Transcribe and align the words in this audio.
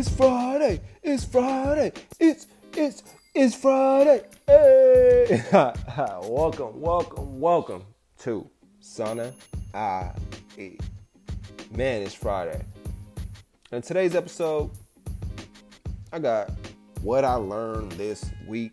It's 0.00 0.08
Friday. 0.08 0.80
It's 1.02 1.26
Friday. 1.26 1.92
It's 2.18 2.46
it's 2.74 3.02
it's 3.34 3.54
Friday. 3.54 4.22
Hey. 4.46 5.44
welcome, 6.22 6.80
welcome, 6.80 7.38
welcome 7.38 7.84
to 8.20 8.48
Sana 8.80 9.34
I 9.74 10.12
E. 10.56 10.78
Man, 11.70 12.00
it's 12.00 12.14
Friday. 12.14 12.64
In 13.72 13.82
today's 13.82 14.16
episode, 14.16 14.70
I 16.14 16.18
got 16.18 16.50
what 17.02 17.26
I 17.26 17.34
learned 17.34 17.92
this 17.92 18.24
week. 18.48 18.72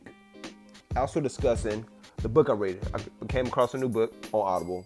Also 0.96 1.20
discussing 1.20 1.86
the 2.22 2.30
book 2.30 2.50
I 2.50 2.54
read. 2.54 2.80
I 2.94 3.26
came 3.26 3.48
across 3.48 3.74
a 3.74 3.78
new 3.78 3.90
book 3.90 4.14
on 4.32 4.48
Audible, 4.48 4.86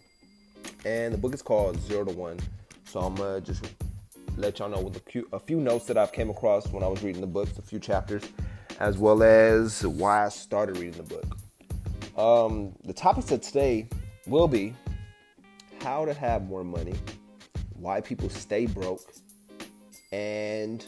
and 0.86 1.14
the 1.14 1.20
book 1.20 1.36
is 1.36 1.44
called 1.44 1.80
Zero 1.82 2.04
to 2.04 2.12
One. 2.12 2.40
So 2.86 3.00
I'm 3.00 3.14
gonna 3.14 3.42
just 3.42 3.64
let 4.38 4.60
y'all 4.60 4.70
know 4.70 4.82
with 4.82 4.96
a 4.96 5.00
few, 5.00 5.28
a 5.34 5.40
few 5.40 5.60
notes 5.60 5.86
that 5.86 5.98
I've 5.98 6.12
came 6.12 6.30
across 6.30 6.68
when 6.68 6.84
I 6.84 6.88
was 6.88 7.04
reading 7.04 7.22
the 7.22 7.28
books, 7.28 7.58
a 7.58 7.62
few 7.62 7.80
chapters, 7.80 8.24
as 8.80 8.98
well 8.98 9.24
as 9.24 9.86
why 9.86 10.26
I 10.26 10.30
started 10.30 10.78
reading 10.78 11.04
the 11.04 11.04
book. 11.04 11.38
Um, 12.18 12.74
the 12.84 12.94
topics 12.94 13.32
of 13.32 13.42
today 13.42 13.88
will 14.28 14.48
be 14.48 14.74
how 15.82 16.06
to 16.06 16.14
have 16.14 16.44
more 16.44 16.64
money, 16.64 16.96
why 17.74 18.02
people 18.02 18.30
stay 18.30 18.66
broke, 18.66 19.14
and 20.12 20.84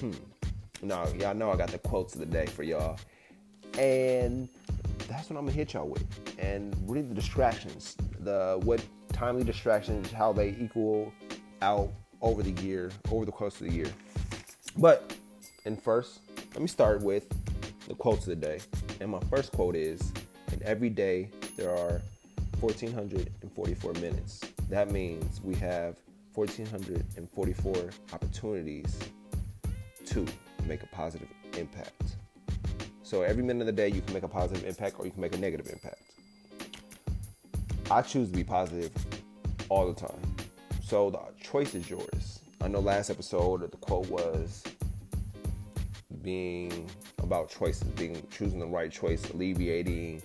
hmm, 0.00 0.12
no, 0.82 1.06
y'all 1.18 1.34
know 1.34 1.50
I 1.50 1.56
got 1.56 1.70
the 1.70 1.78
quotes 1.78 2.14
of 2.14 2.20
the 2.20 2.26
day 2.26 2.46
for 2.46 2.62
y'all, 2.62 2.98
and 3.78 4.48
that's 5.08 5.30
what 5.30 5.38
I'm 5.38 5.44
gonna 5.44 5.52
hit 5.52 5.74
y'all 5.74 5.88
with, 5.88 6.04
and 6.38 6.74
really 6.88 7.06
the 7.06 7.14
distractions, 7.14 7.96
the 8.20 8.60
what 8.64 8.84
timely 9.12 9.44
distractions, 9.44 10.10
how 10.10 10.32
they 10.32 10.56
equal 10.58 11.12
out 11.60 11.92
over 12.22 12.42
the 12.42 12.62
year, 12.62 12.90
over 13.10 13.24
the 13.24 13.32
course 13.32 13.60
of 13.60 13.66
the 13.66 13.72
year. 13.72 13.92
But, 14.78 15.14
and 15.64 15.80
first, 15.82 16.20
let 16.54 16.62
me 16.62 16.68
start 16.68 17.02
with 17.02 17.26
the 17.88 17.94
quotes 17.94 18.26
of 18.26 18.40
the 18.40 18.46
day. 18.46 18.60
And 19.00 19.10
my 19.10 19.20
first 19.28 19.52
quote 19.52 19.76
is 19.76 20.12
In 20.52 20.62
every 20.62 20.88
day, 20.88 21.30
there 21.56 21.70
are 21.70 22.00
1,444 22.60 23.92
minutes. 23.94 24.40
That 24.68 24.90
means 24.90 25.40
we 25.42 25.54
have 25.56 25.96
1,444 26.34 27.90
opportunities 28.12 28.98
to 30.06 30.26
make 30.66 30.82
a 30.82 30.86
positive 30.86 31.28
impact. 31.58 32.16
So 33.02 33.22
every 33.22 33.42
minute 33.42 33.62
of 33.62 33.66
the 33.66 33.72
day, 33.72 33.88
you 33.88 34.00
can 34.00 34.14
make 34.14 34.22
a 34.22 34.28
positive 34.28 34.64
impact 34.64 34.96
or 34.98 35.04
you 35.04 35.10
can 35.10 35.20
make 35.20 35.34
a 35.34 35.38
negative 35.38 35.68
impact. 35.70 36.00
I 37.90 38.00
choose 38.00 38.30
to 38.30 38.36
be 38.36 38.44
positive 38.44 38.90
all 39.68 39.92
the 39.92 40.00
time. 40.00 40.36
So 40.82 41.10
the 41.10 41.18
choice 41.52 41.74
is 41.74 41.90
yours. 41.90 42.40
I 42.62 42.68
know 42.68 42.80
last 42.80 43.10
episode 43.10 43.60
the 43.60 43.76
quote 43.76 44.08
was 44.08 44.62
being 46.22 46.88
about 47.18 47.50
choices, 47.50 47.82
being 47.88 48.26
choosing 48.30 48.58
the 48.58 48.66
right 48.66 48.90
choice, 48.90 49.28
alleviating 49.28 50.22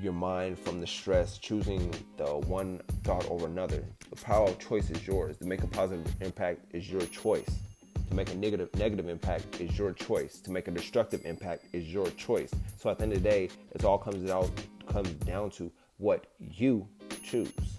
your 0.00 0.14
mind 0.14 0.58
from 0.58 0.80
the 0.80 0.86
stress, 0.86 1.38
choosing 1.38 1.94
the 2.16 2.26
one 2.26 2.80
thought 3.04 3.24
over 3.30 3.46
another. 3.46 3.84
The 4.10 4.16
power 4.16 4.48
of 4.48 4.58
choice 4.58 4.90
is 4.90 5.06
yours. 5.06 5.36
To 5.36 5.44
make 5.44 5.62
a 5.62 5.68
positive 5.68 6.12
impact 6.20 6.74
is 6.74 6.90
your 6.90 7.02
choice. 7.02 7.60
To 8.08 8.16
make 8.16 8.32
a 8.32 8.34
negative 8.34 8.74
negative 8.74 9.08
impact 9.08 9.60
is 9.60 9.78
your 9.78 9.92
choice. 9.92 10.40
To 10.40 10.50
make 10.50 10.66
a 10.66 10.72
destructive 10.72 11.24
impact 11.24 11.66
is 11.72 11.86
your 11.86 12.10
choice. 12.10 12.50
So 12.78 12.90
at 12.90 12.98
the 12.98 13.04
end 13.04 13.12
of 13.12 13.22
the 13.22 13.30
day, 13.30 13.48
it 13.76 13.84
all 13.84 13.98
comes 13.98 14.28
out 14.28 14.50
comes 14.88 15.10
down 15.24 15.50
to 15.52 15.70
what 15.98 16.26
you 16.40 16.88
choose. 17.22 17.71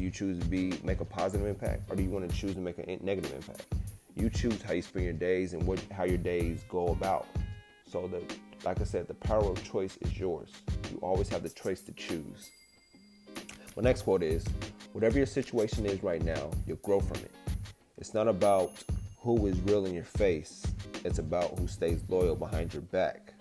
Do 0.00 0.06
you 0.06 0.10
choose 0.10 0.38
to 0.38 0.46
be 0.46 0.72
make 0.82 1.02
a 1.02 1.04
positive 1.04 1.46
impact, 1.46 1.82
or 1.90 1.94
do 1.94 2.02
you 2.02 2.08
want 2.08 2.26
to 2.26 2.34
choose 2.34 2.54
to 2.54 2.60
make 2.60 2.78
a 2.78 2.98
negative 3.04 3.34
impact? 3.34 3.66
You 4.16 4.30
choose 4.30 4.62
how 4.62 4.72
you 4.72 4.80
spend 4.80 5.04
your 5.04 5.12
days 5.12 5.52
and 5.52 5.62
what 5.64 5.78
how 5.92 6.04
your 6.04 6.16
days 6.16 6.64
go 6.70 6.86
about. 6.86 7.26
So 7.86 8.08
the 8.08 8.22
like 8.64 8.80
I 8.80 8.84
said, 8.84 9.08
the 9.08 9.14
power 9.14 9.44
of 9.44 9.62
choice 9.62 9.98
is 10.00 10.18
yours. 10.18 10.52
You 10.90 10.98
always 11.02 11.28
have 11.28 11.42
the 11.42 11.50
choice 11.50 11.82
to 11.82 11.92
choose. 11.92 12.48
My 13.76 13.82
next 13.82 14.00
quote 14.00 14.22
is 14.22 14.46
whatever 14.94 15.18
your 15.18 15.26
situation 15.26 15.84
is 15.84 16.02
right 16.02 16.22
now, 16.24 16.50
you'll 16.66 16.78
grow 16.78 17.00
from 17.00 17.18
it. 17.18 17.32
It's 17.98 18.14
not 18.14 18.26
about 18.26 18.72
who 19.18 19.48
is 19.48 19.60
real 19.60 19.84
in 19.84 19.92
your 19.92 20.04
face, 20.04 20.64
it's 21.04 21.18
about 21.18 21.58
who 21.58 21.66
stays 21.66 22.02
loyal 22.08 22.36
behind 22.36 22.72
your 22.72 22.84
back. 22.84 23.34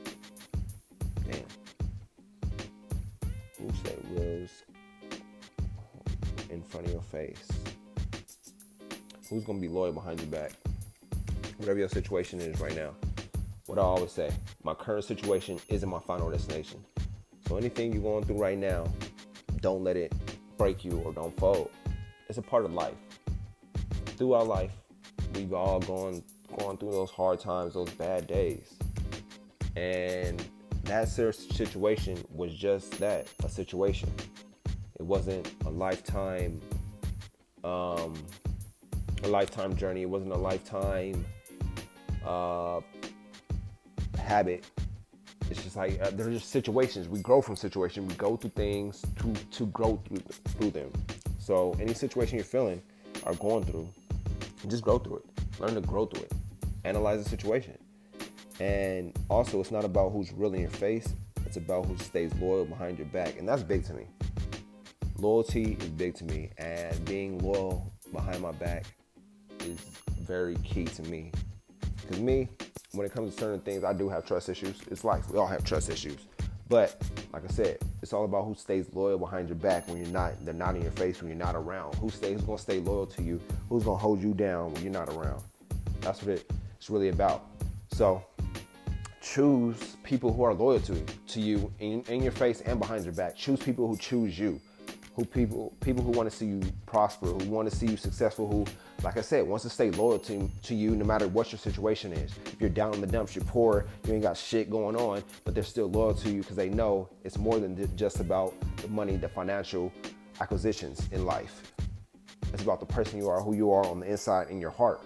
Face? 7.12 7.48
Who's 9.30 9.44
gonna 9.44 9.60
be 9.60 9.68
loyal 9.68 9.92
behind 9.92 10.20
your 10.20 10.30
back? 10.30 10.52
Whatever 11.58 11.80
your 11.80 11.90
situation 11.90 12.40
is 12.40 12.60
right 12.60 12.76
now. 12.76 12.92
What 13.66 13.78
I 13.78 13.82
always 13.82 14.12
say, 14.12 14.32
my 14.64 14.74
current 14.74 15.06
situation 15.06 15.60
isn't 15.68 15.90
my 15.90 16.00
final 16.00 16.32
destination. 16.32 16.84
So 17.48 17.58
anything 17.58 17.94
you're 17.94 18.02
going 18.02 18.24
through 18.24 18.40
right 18.40 18.58
now, 18.58 18.86
don't 19.62 19.84
let 19.84 19.98
it 19.98 20.14
break 20.58 20.84
you 20.84 21.00
or 21.06 21.14
don't 21.14 21.38
fold. 21.38 21.70
It's 22.28 22.38
a 22.38 22.42
part 22.42 22.66
of 22.66 22.74
life. 22.74 22.96
Through 24.18 24.34
our 24.34 24.44
life, 24.44 24.72
we've 25.36 25.54
all 25.54 25.80
gone 25.80 26.24
gone 26.58 26.78
through 26.78 26.92
those 26.92 27.12
hard 27.12 27.40
times, 27.40 27.74
those 27.74 27.90
bad 27.92 28.28
days. 28.28 28.74
And 29.76 30.44
that 30.84 31.08
situation 31.08 32.18
was 32.34 32.54
just 32.54 32.92
that, 33.00 33.28
a 33.44 33.50
situation. 33.50 34.12
It 35.00 35.04
wasn't 35.04 35.52
a 35.66 35.70
lifetime 35.70 36.60
um, 37.64 38.14
a 39.24 39.28
lifetime 39.28 39.76
journey. 39.76 40.04
It 40.04 40.10
wasn't 40.10 40.34
a 40.34 40.38
lifetime 40.38 41.26
uh, 42.26 42.82
habit. 44.18 44.66
It's 45.50 45.64
just 45.64 45.76
like 45.76 46.00
uh, 46.02 46.12
there's 46.12 46.40
just 46.40 46.52
situations. 46.52 47.10
We 47.10 47.22
grow 47.22 47.42
from 47.42 47.56
situations. 47.56 48.08
We 48.08 48.16
go 48.16 48.36
through 48.36 48.52
things 48.52 49.02
to 49.20 49.34
to 49.34 49.66
grow 49.68 50.02
through 50.08 50.20
through 50.58 50.72
them. 50.72 50.92
So 51.40 51.76
any 51.80 51.94
situation 51.94 52.38
you're 52.38 52.46
feeling 52.46 52.82
or 53.24 53.34
going 53.36 53.64
through, 53.66 53.90
just 54.68 54.84
go 54.84 55.00
through 55.00 55.18
it. 55.18 55.60
Learn 55.60 55.76
to 55.76 55.82
grow 55.82 56.06
through 56.06 56.24
it. 56.24 56.34
Analyze 56.86 57.24
the 57.24 57.30
situation. 57.30 57.78
And 58.60 59.18
also, 59.30 59.60
it's 59.60 59.72
not 59.72 59.86
about 59.86 60.12
who's 60.12 60.32
really 60.34 60.58
in 60.58 60.64
your 60.64 60.72
face. 60.72 61.14
It's 61.46 61.58
about 61.58 61.86
who 61.86 61.98
stays 61.98 62.34
loyal 62.36 62.66
behind 62.66 63.00
your 63.00 63.08
back, 63.08 63.40
and 63.40 63.48
that's 63.48 63.64
big 63.64 63.84
to 63.86 63.94
me. 63.94 64.06
Loyalty 65.22 65.76
is 65.82 65.90
big 65.90 66.16
to 66.16 66.24
me, 66.24 66.50
and 66.58 67.04
being 67.04 67.40
loyal 67.40 67.92
behind 68.14 68.42
my 68.42 68.54
back 68.54 68.86
is 69.66 69.78
very 70.22 70.56
key 70.64 70.86
to 70.86 71.02
me. 71.04 71.34
Because 72.02 72.22
me, 72.22 72.48
when 72.94 73.06
it 73.06 73.12
comes 73.12 73.36
to 73.36 73.42
certain 73.42 73.60
things, 73.60 73.84
I 73.84 73.92
do 73.92 74.08
have 74.08 74.26
trust 74.26 74.48
issues. 74.48 74.80
It's 74.90 75.04
life. 75.04 75.30
We 75.30 75.38
all 75.38 75.48
have 75.48 75.66
trust 75.66 75.90
issues. 75.90 76.20
But 76.70 77.04
like 77.34 77.44
I 77.44 77.52
said, 77.52 77.80
it's 78.02 78.14
all 78.14 78.24
about 78.24 78.46
who 78.46 78.56
stays 78.56 78.86
loyal 78.94 79.18
behind 79.18 79.50
your 79.50 79.58
back 79.58 79.90
when 79.90 79.98
you're 79.98 80.08
not. 80.08 80.34
They're 80.46 80.54
not 80.54 80.78
in 80.78 80.84
your 80.84 80.92
face 80.92 81.22
when 81.22 81.30
you're 81.30 81.38
not 81.38 81.56
around. 81.56 81.96
Who 81.96 82.10
stays? 82.10 82.36
Who's 82.36 82.44
gonna 82.44 82.58
stay 82.58 82.80
loyal 82.80 83.06
to 83.08 83.22
you? 83.22 83.42
Who's 83.68 83.84
gonna 83.84 83.98
hold 83.98 84.24
you 84.24 84.34
down 84.34 84.74
when 84.74 84.84
you're 84.84 84.94
not 84.94 85.10
around? 85.10 85.44
That's 86.00 86.22
what 86.22 86.38
it, 86.38 86.52
it's 86.78 86.90
really 86.90 87.10
about. 87.10 87.46
So 87.92 88.24
choose 89.22 89.98
people 90.04 90.32
who 90.32 90.44
are 90.44 90.54
loyal 90.54 90.80
to 90.80 90.94
you, 90.94 91.06
to 91.28 91.42
you 91.42 91.74
in, 91.80 92.04
in 92.04 92.24
your 92.24 92.32
face 92.32 92.62
and 92.62 92.80
behind 92.80 93.04
your 93.04 93.14
back. 93.14 93.36
Choose 93.36 93.60
people 93.60 93.86
who 93.86 93.98
choose 93.98 94.40
you 94.40 94.62
who 95.20 95.26
people 95.26 95.74
people 95.82 96.02
who 96.02 96.12
want 96.12 96.30
to 96.30 96.36
see 96.36 96.46
you 96.46 96.62
prosper, 96.86 97.28
who 97.28 97.50
want 97.50 97.70
to 97.70 97.76
see 97.76 97.88
you 97.88 97.98
successful, 97.98 98.48
who, 98.48 98.66
like 99.04 99.18
I 99.18 99.22
said, 99.22 99.46
wants 99.46 99.64
to 99.64 99.70
stay 99.70 99.92
loyal 99.92 100.18
to, 100.20 100.50
to 100.64 100.74
you 100.74 100.96
no 100.96 101.04
matter 101.04 101.28
what 101.28 101.52
your 101.52 101.60
situation 101.60 102.14
is. 102.14 102.32
If 102.46 102.62
you're 102.62 102.70
down 102.70 102.94
in 102.94 103.02
the 103.02 103.08
dumps, 103.08 103.36
you're 103.36 103.44
poor, 103.44 103.86
you 104.08 104.14
ain't 104.14 104.24
got 104.24 104.38
shit 104.38 104.70
going 104.70 104.96
on, 104.96 105.22
but 105.44 105.54
they're 105.54 105.64
still 105.64 105.90
loyal 105.90 106.14
to 106.14 106.30
you 106.30 106.40
because 106.42 106.56
they 106.56 106.70
know 106.70 107.10
it's 107.26 107.38
more 107.38 107.60
than 107.60 107.98
just 107.98 108.22
about 108.22 108.54
the 108.78 108.88
money, 108.88 109.18
the 109.18 109.28
financial 109.28 109.92
acquisitions 110.40 111.10
in 111.12 111.26
life. 111.26 111.74
It's 112.54 112.64
about 112.64 112.80
the 112.80 112.86
person 112.86 113.20
you 113.20 113.28
are, 113.28 113.42
who 113.42 113.54
you 113.54 113.72
are 113.72 113.86
on 113.86 114.00
the 114.00 114.10
inside 114.10 114.50
in 114.50 114.62
your 114.62 114.72
heart. 114.72 115.02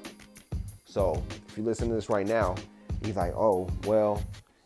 So 0.85 1.23
if 1.47 1.57
you 1.57 1.63
listen 1.63 1.89
to 1.89 1.95
this 1.95 2.07
right 2.07 2.27
now, 2.27 2.55
you're 3.03 3.15
like, 3.15 3.33
oh, 3.35 3.67
well, 3.85 4.21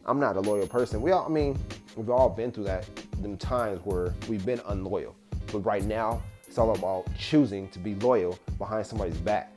I'm 0.05 0.19
not 0.19 0.35
a 0.35 0.41
loyal 0.41 0.67
person. 0.67 1.01
We 1.01 1.11
all, 1.11 1.25
I 1.25 1.29
mean, 1.29 1.57
we've 1.95 2.09
all 2.09 2.29
been 2.29 2.51
through 2.51 2.65
that, 2.65 2.85
them 3.21 3.37
times 3.37 3.79
where 3.85 4.13
we've 4.27 4.45
been 4.45 4.61
unloyal. 4.67 5.15
But 5.51 5.59
right 5.59 5.83
now, 5.83 6.21
it's 6.45 6.57
all 6.57 6.75
about 6.75 7.07
choosing 7.17 7.69
to 7.69 7.79
be 7.79 7.95
loyal 7.95 8.37
behind 8.57 8.85
somebody's 8.85 9.17
back 9.17 9.53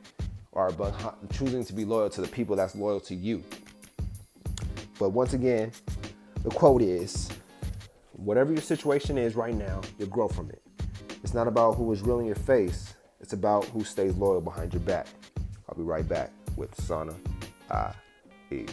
or 0.51 0.71
choosing 1.31 1.63
to 1.65 1.73
be 1.73 1.85
loyal 1.85 2.09
to 2.09 2.21
the 2.21 2.27
people 2.27 2.55
that's 2.55 2.75
loyal 2.75 2.99
to 3.01 3.15
you. 3.15 3.43
But 4.99 5.09
once 5.09 5.33
again, 5.33 5.71
the 6.43 6.49
quote 6.49 6.81
is 6.81 7.29
whatever 8.13 8.51
your 8.51 8.61
situation 8.61 9.17
is 9.17 9.35
right 9.35 9.55
now, 9.55 9.81
you'll 9.97 10.09
grow 10.09 10.27
from 10.27 10.49
it. 10.49 10.61
It's 11.23 11.33
not 11.33 11.47
about 11.47 11.73
who 11.75 11.91
is 11.91 12.01
real 12.01 12.19
in 12.19 12.25
your 12.25 12.35
face, 12.35 12.95
it's 13.19 13.33
about 13.33 13.65
who 13.65 13.83
stays 13.83 14.15
loyal 14.15 14.41
behind 14.41 14.73
your 14.73 14.81
back. 14.81 15.07
I'll 15.69 15.75
be 15.75 15.83
right 15.83 16.07
back 16.07 16.31
with 16.57 16.73
Sana 16.81 17.13
I 17.69 17.93
E. 18.51 18.65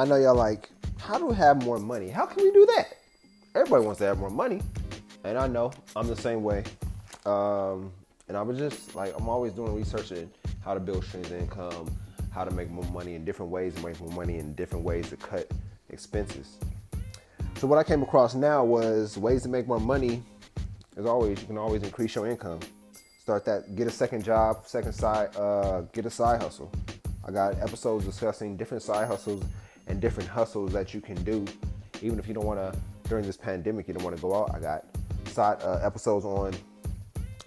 I 0.00 0.06
know 0.06 0.16
y'all 0.16 0.34
like, 0.34 0.70
how 0.98 1.18
do 1.18 1.26
we 1.26 1.34
have 1.34 1.62
more 1.62 1.78
money? 1.78 2.08
How 2.08 2.24
can 2.24 2.42
we 2.42 2.50
do 2.52 2.64
that? 2.74 2.96
Everybody 3.54 3.84
wants 3.84 3.98
to 3.98 4.06
have 4.06 4.16
more 4.16 4.30
money, 4.30 4.62
and 5.24 5.36
I 5.36 5.46
know 5.46 5.72
I'm 5.94 6.06
the 6.06 6.16
same 6.16 6.42
way. 6.42 6.64
Um, 7.26 7.92
and 8.26 8.34
I 8.34 8.40
was 8.40 8.56
just 8.56 8.94
like, 8.94 9.12
I'm 9.14 9.28
always 9.28 9.52
doing 9.52 9.74
research 9.74 10.10
in 10.12 10.30
how 10.64 10.72
to 10.72 10.80
build 10.80 11.04
streams 11.04 11.30
income, 11.32 11.94
how 12.32 12.44
to 12.44 12.50
make 12.50 12.70
more 12.70 12.86
money 12.86 13.14
in 13.14 13.26
different 13.26 13.52
ways, 13.52 13.74
and 13.74 13.84
make 13.84 14.00
more 14.00 14.10
money 14.12 14.38
in 14.38 14.54
different 14.54 14.86
ways 14.86 15.10
to 15.10 15.18
cut 15.18 15.52
expenses. 15.90 16.56
So 17.56 17.66
what 17.66 17.76
I 17.76 17.84
came 17.84 18.02
across 18.02 18.34
now 18.34 18.64
was 18.64 19.18
ways 19.18 19.42
to 19.42 19.50
make 19.50 19.66
more 19.68 19.80
money. 19.80 20.22
As 20.96 21.04
always, 21.04 21.42
you 21.42 21.46
can 21.46 21.58
always 21.58 21.82
increase 21.82 22.14
your 22.14 22.26
income. 22.26 22.60
Start 23.18 23.44
that, 23.44 23.76
get 23.76 23.86
a 23.86 23.90
second 23.90 24.24
job, 24.24 24.66
second 24.66 24.94
side, 24.94 25.36
uh, 25.36 25.82
get 25.92 26.06
a 26.06 26.10
side 26.10 26.40
hustle. 26.40 26.72
I 27.22 27.32
got 27.32 27.60
episodes 27.60 28.06
discussing 28.06 28.56
different 28.56 28.82
side 28.82 29.06
hustles 29.06 29.44
and 29.90 30.00
different 30.00 30.28
hustles 30.28 30.72
that 30.72 30.94
you 30.94 31.00
can 31.00 31.22
do, 31.24 31.44
even 32.00 32.18
if 32.18 32.26
you 32.28 32.34
don't 32.34 32.46
want 32.46 32.60
to 32.60 32.78
during 33.08 33.26
this 33.26 33.36
pandemic. 33.36 33.88
You 33.88 33.94
don't 33.94 34.04
want 34.04 34.16
to 34.16 34.22
go 34.22 34.34
out. 34.34 34.54
I 34.54 34.60
got 34.60 34.84
side 35.26 35.58
uh, 35.62 35.80
episodes 35.82 36.24
on 36.24 36.54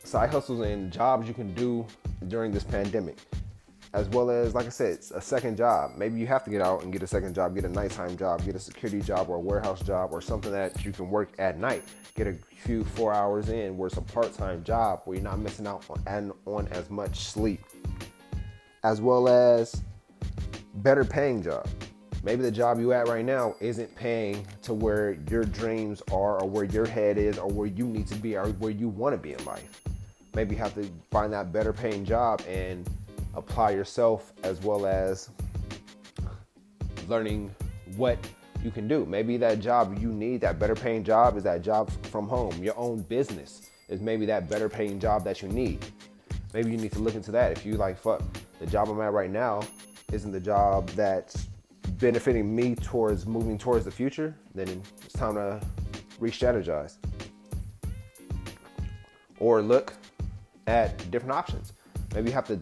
side 0.04 0.30
hustles 0.30 0.60
and 0.60 0.92
jobs 0.92 1.28
you 1.28 1.34
can 1.34 1.54
do 1.54 1.86
during 2.28 2.52
this 2.52 2.64
pandemic, 2.64 3.18
as 3.94 4.10
well 4.10 4.30
as, 4.30 4.54
like 4.54 4.66
I 4.66 4.70
said, 4.70 5.00
a 5.16 5.22
second 5.22 5.56
job. 5.58 5.92
Maybe 5.98 6.20
you 6.20 6.28
have 6.28 6.44
to 6.44 6.52
get 6.52 6.62
out 6.62 6.84
and 6.84 6.92
get 6.92 7.02
a 7.02 7.08
second 7.08 7.34
job, 7.34 7.56
get 7.56 7.64
a 7.64 7.70
nighttime 7.70 8.18
job, 8.18 8.44
get 8.46 8.56
a 8.56 8.60
security 8.60 9.02
job 9.02 9.30
or 9.30 9.38
a 9.38 9.40
warehouse 9.40 9.82
job 9.82 10.10
or 10.12 10.22
something 10.22 10.52
that 10.52 10.84
you 10.86 10.92
can 10.92 11.10
work 11.10 11.32
at 11.40 11.58
night. 11.58 11.84
Get 12.16 12.28
a 12.28 12.36
few 12.66 12.84
four 12.84 13.14
hours 13.14 13.50
in 13.50 13.76
where 13.78 13.88
it's 13.88 13.98
a 13.98 14.02
part-time 14.02 14.64
job 14.64 15.02
where 15.06 15.16
you're 15.16 15.24
not 15.24 15.40
missing 15.40 15.66
out 15.66 15.84
on, 16.06 16.34
on 16.46 16.68
as 16.68 16.90
much 16.90 17.20
sleep, 17.22 17.62
as 18.84 19.02
well 19.02 19.28
as 19.28 19.82
better 20.76 21.06
paying 21.06 21.42
job. 21.42 21.68
Maybe 22.26 22.42
the 22.42 22.52
job 22.52 22.80
you 22.80 22.94
at 22.94 23.10
right 23.10 23.26
now 23.26 23.54
isn't 23.60 23.94
paying 23.96 24.48
to 24.62 24.74
where 24.74 25.18
your 25.30 25.44
dreams 25.44 26.02
are 26.10 26.42
or 26.42 26.50
where 26.50 26.64
your 26.64 26.86
head 26.86 27.18
is 27.18 27.38
or 27.38 27.50
where 27.50 27.68
you 27.68 27.86
need 27.86 28.08
to 28.08 28.16
be 28.16 28.38
or 28.38 28.48
where 28.54 28.72
you 28.72 28.88
want 28.88 29.14
to 29.14 29.18
be 29.18 29.34
in 29.34 29.44
life. 29.44 29.82
Maybe 30.34 30.56
you 30.56 30.62
have 30.62 30.74
to 30.76 30.90
find 31.12 31.34
that 31.34 31.52
better 31.52 31.74
paying 31.74 32.06
job 32.06 32.42
and 32.48 32.90
apply 33.36 33.72
yourself 33.72 34.32
as 34.44 34.62
well 34.62 34.86
as 34.86 35.30
learning 37.10 37.54
what 37.98 38.18
you 38.64 38.72
can 38.72 38.88
do. 38.88 39.06
Maybe 39.06 39.36
that 39.38 39.60
job 39.60 40.00
you 40.00 40.08
need, 40.08 40.40
that 40.42 40.60
better 40.60 40.76
paying 40.76 41.04
job, 41.04 41.36
is 41.36 41.44
that 41.44 41.62
job 41.62 41.92
from 42.04 42.30
home. 42.30 42.64
Your 42.64 42.78
own 42.78 43.02
business 43.02 43.70
is 43.90 44.00
maybe 44.00 44.26
that 44.28 44.50
better 44.50 44.70
paying 44.70 44.98
job 44.98 45.26
that 45.26 45.42
you 45.42 45.50
need. 45.50 45.86
Maybe 46.54 46.72
you 46.72 46.78
need 46.78 46.94
to 46.94 47.00
look 47.00 47.16
into 47.16 47.32
that. 47.32 47.52
If 47.52 47.66
you 47.66 47.74
like, 47.74 48.00
fuck, 48.00 48.24
the 48.60 48.66
job 48.66 48.88
I'm 48.88 49.02
at 49.02 49.12
right 49.12 49.30
now 49.30 49.62
isn't 50.14 50.32
the 50.32 50.40
job 50.40 50.88
that's 50.92 51.50
benefiting 52.00 52.56
me 52.56 52.76
towards 52.76 53.26
moving 53.26 53.58
towards 53.58 53.86
the 53.86 53.92
future, 53.92 54.36
then 54.54 54.82
it's 55.04 55.14
time 55.14 55.36
to 55.36 55.62
re-strategize. 56.20 56.98
Or 59.40 59.62
look 59.62 59.94
at 60.68 61.10
different 61.12 61.34
options. 61.34 61.74
Maybe 62.14 62.30
you 62.30 62.34
have 62.34 62.48
to 62.48 62.60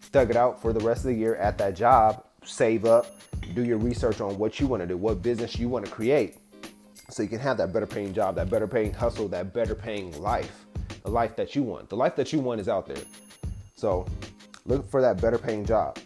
thug 0.00 0.30
it 0.30 0.36
out 0.36 0.60
for 0.60 0.72
the 0.72 0.80
rest 0.80 1.00
of 1.00 1.06
the 1.06 1.14
year 1.14 1.36
at 1.36 1.58
that 1.58 1.74
job, 1.74 2.24
save 2.44 2.84
up, 2.84 3.06
do 3.54 3.64
your 3.64 3.78
research 3.78 4.20
on 4.20 4.38
what 4.38 4.60
you 4.60 4.66
want 4.66 4.82
to 4.82 4.86
do, 4.86 4.96
what 4.96 5.22
business 5.22 5.58
you 5.58 5.68
want 5.68 5.84
to 5.84 5.90
create, 5.90 6.36
so 7.08 7.22
you 7.22 7.28
can 7.28 7.38
have 7.38 7.56
that 7.58 7.72
better 7.72 7.86
paying 7.86 8.14
job, 8.14 8.34
that 8.36 8.48
better 8.48 8.66
paying 8.66 8.92
hustle, 8.92 9.28
that 9.28 9.52
better 9.52 9.74
paying 9.74 10.18
life, 10.22 10.64
the 11.02 11.10
life 11.10 11.36
that 11.36 11.54
you 11.54 11.62
want. 11.62 11.88
The 11.88 11.96
life 11.96 12.16
that 12.16 12.32
you 12.32 12.40
want 12.40 12.60
is 12.60 12.68
out 12.68 12.86
there. 12.86 13.02
So 13.74 14.06
look 14.64 14.88
for 14.88 15.00
that 15.02 15.20
better 15.20 15.38
paying 15.38 15.66
job. 15.66 15.98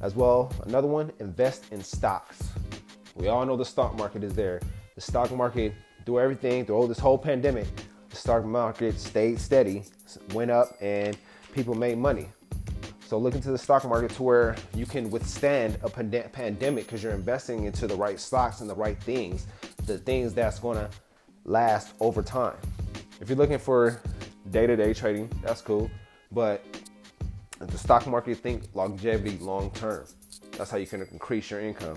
As 0.00 0.14
well, 0.14 0.52
another 0.66 0.86
one, 0.86 1.10
invest 1.20 1.72
in 1.72 1.82
stocks. 1.82 2.50
We 3.14 3.28
all 3.28 3.46
know 3.46 3.56
the 3.56 3.64
stock 3.64 3.96
market 3.96 4.22
is 4.22 4.34
there. 4.34 4.60
The 4.94 5.00
stock 5.00 5.32
market, 5.32 5.72
through 6.04 6.20
everything, 6.20 6.66
through 6.66 6.76
all 6.76 6.86
this 6.86 6.98
whole 6.98 7.18
pandemic, 7.18 7.66
the 8.10 8.16
stock 8.16 8.44
market 8.44 8.98
stayed 9.00 9.40
steady, 9.40 9.84
went 10.32 10.50
up, 10.50 10.76
and 10.80 11.16
people 11.52 11.74
made 11.74 11.98
money. 11.98 12.28
So 13.06 13.18
look 13.18 13.34
into 13.34 13.52
the 13.52 13.58
stock 13.58 13.84
market 13.84 14.10
to 14.12 14.22
where 14.22 14.56
you 14.74 14.84
can 14.84 15.10
withstand 15.10 15.78
a 15.82 15.88
pand- 15.88 16.32
pandemic 16.32 16.86
because 16.86 17.02
you're 17.02 17.12
investing 17.12 17.64
into 17.64 17.86
the 17.86 17.94
right 17.94 18.18
stocks 18.18 18.60
and 18.60 18.68
the 18.68 18.74
right 18.74 19.00
things, 19.02 19.46
the 19.86 19.96
things 19.96 20.34
that's 20.34 20.58
to 20.58 20.90
last 21.44 21.94
over 22.00 22.20
time. 22.22 22.56
If 23.20 23.28
you're 23.28 23.38
looking 23.38 23.58
for 23.58 24.00
day-to-day 24.50 24.92
trading, 24.92 25.30
that's 25.42 25.62
cool, 25.62 25.90
but 26.32 26.64
the 27.58 27.78
stock 27.78 28.06
market, 28.06 28.38
think 28.38 28.64
longevity, 28.74 29.38
long 29.38 29.70
term. 29.70 30.06
That's 30.52 30.70
how 30.70 30.76
you 30.76 30.86
can 30.86 31.02
increase 31.12 31.50
your 31.50 31.60
income. 31.60 31.96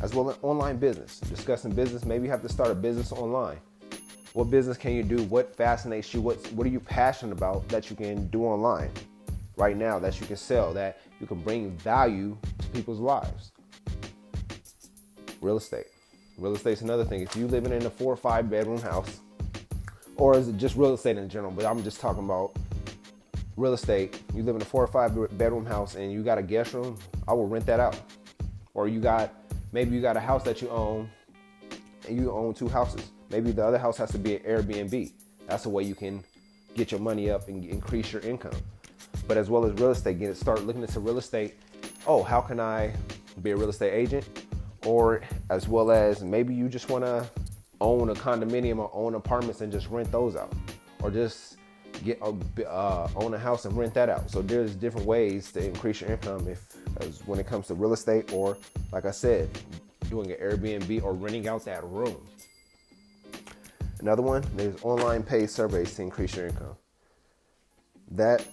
As 0.00 0.14
well 0.14 0.30
as 0.30 0.36
online 0.42 0.78
business. 0.78 1.20
Discussing 1.20 1.72
business, 1.72 2.04
maybe 2.04 2.24
you 2.24 2.30
have 2.30 2.42
to 2.42 2.48
start 2.48 2.70
a 2.70 2.74
business 2.74 3.12
online. 3.12 3.58
What 4.32 4.50
business 4.50 4.76
can 4.76 4.92
you 4.92 5.02
do? 5.02 5.22
What 5.24 5.54
fascinates 5.54 6.14
you? 6.14 6.20
What 6.20 6.38
what 6.52 6.66
are 6.66 6.70
you 6.70 6.80
passionate 6.80 7.32
about 7.32 7.68
that 7.68 7.90
you 7.90 7.96
can 7.96 8.28
do 8.28 8.44
online 8.44 8.90
right 9.56 9.76
now 9.76 9.98
that 9.98 10.18
you 10.20 10.26
can 10.26 10.36
sell 10.36 10.72
that 10.72 11.00
you 11.20 11.26
can 11.26 11.40
bring 11.42 11.70
value 11.78 12.36
to 12.58 12.66
people's 12.68 12.98
lives? 12.98 13.52
Real 15.40 15.58
estate. 15.58 15.86
Real 16.38 16.54
estate's 16.54 16.80
another 16.80 17.04
thing. 17.04 17.20
If 17.20 17.36
you 17.36 17.46
living 17.46 17.72
in 17.72 17.84
a 17.84 17.90
four 17.90 18.12
or 18.12 18.16
five 18.16 18.48
bedroom 18.48 18.80
house, 18.80 19.20
or 20.16 20.36
is 20.36 20.48
it 20.48 20.56
just 20.56 20.76
real 20.76 20.94
estate 20.94 21.18
in 21.18 21.28
general? 21.28 21.52
But 21.52 21.66
I'm 21.66 21.82
just 21.82 22.00
talking 22.00 22.24
about 22.24 22.56
real 23.56 23.74
estate, 23.74 24.20
you 24.34 24.42
live 24.42 24.56
in 24.56 24.62
a 24.62 24.64
four 24.64 24.82
or 24.82 24.86
five 24.86 25.14
bedroom 25.36 25.66
house 25.66 25.94
and 25.94 26.12
you 26.12 26.22
got 26.22 26.38
a 26.38 26.42
guest 26.42 26.74
room, 26.74 26.98
I 27.28 27.32
will 27.32 27.48
rent 27.48 27.66
that 27.66 27.80
out. 27.80 27.98
Or 28.74 28.88
you 28.88 29.00
got 29.00 29.34
maybe 29.72 29.94
you 29.94 30.02
got 30.02 30.16
a 30.16 30.20
house 30.20 30.42
that 30.44 30.62
you 30.62 30.70
own 30.70 31.10
and 32.08 32.16
you 32.16 32.32
own 32.32 32.54
two 32.54 32.68
houses. 32.68 33.10
Maybe 33.30 33.52
the 33.52 33.64
other 33.64 33.78
house 33.78 33.96
has 33.98 34.10
to 34.12 34.18
be 34.18 34.36
an 34.36 34.42
Airbnb. 34.42 35.12
That's 35.46 35.66
a 35.66 35.68
way 35.68 35.82
you 35.82 35.94
can 35.94 36.24
get 36.74 36.90
your 36.90 37.00
money 37.00 37.30
up 37.30 37.48
and 37.48 37.64
increase 37.64 38.12
your 38.12 38.22
income. 38.22 38.56
But 39.28 39.36
as 39.36 39.50
well 39.50 39.64
as 39.64 39.72
real 39.74 39.90
estate, 39.90 40.18
get 40.18 40.30
it 40.30 40.36
start 40.36 40.64
looking 40.64 40.82
into 40.82 41.00
real 41.00 41.18
estate. 41.18 41.54
Oh, 42.06 42.22
how 42.22 42.40
can 42.40 42.58
I 42.60 42.92
be 43.42 43.50
a 43.50 43.56
real 43.56 43.70
estate 43.70 43.92
agent? 43.92 44.26
Or 44.84 45.22
as 45.50 45.68
well 45.68 45.90
as 45.90 46.22
maybe 46.22 46.54
you 46.54 46.68
just 46.68 46.88
want 46.88 47.04
to 47.04 47.28
own 47.80 48.10
a 48.10 48.14
condominium 48.14 48.78
or 48.78 48.90
own 48.92 49.14
apartments 49.14 49.60
and 49.60 49.70
just 49.70 49.88
rent 49.88 50.10
those 50.10 50.36
out, 50.36 50.52
or 51.02 51.10
just 51.10 51.56
get 52.04 52.20
a, 52.22 52.68
uh, 52.68 53.08
own 53.16 53.34
a 53.34 53.38
house 53.38 53.64
and 53.64 53.76
rent 53.76 53.94
that 53.94 54.08
out. 54.08 54.30
So 54.30 54.42
there's 54.42 54.74
different 54.74 55.06
ways 55.06 55.52
to 55.52 55.64
increase 55.64 56.00
your 56.00 56.10
income 56.10 56.48
if 56.48 56.64
as 57.00 57.20
when 57.26 57.38
it 57.38 57.46
comes 57.46 57.68
to 57.68 57.74
real 57.74 57.92
estate 57.92 58.32
or 58.32 58.56
like 58.92 59.04
I 59.04 59.10
said, 59.10 59.48
doing 60.10 60.30
an 60.30 60.38
Airbnb 60.38 61.02
or 61.02 61.14
renting 61.14 61.48
out 61.48 61.64
that 61.64 61.82
room. 61.84 62.16
Another 64.00 64.22
one, 64.22 64.44
there's 64.56 64.76
online 64.82 65.22
paid 65.22 65.48
surveys 65.48 65.94
to 65.94 66.02
increase 66.02 66.36
your 66.36 66.48
income. 66.48 66.76
That 68.10 68.44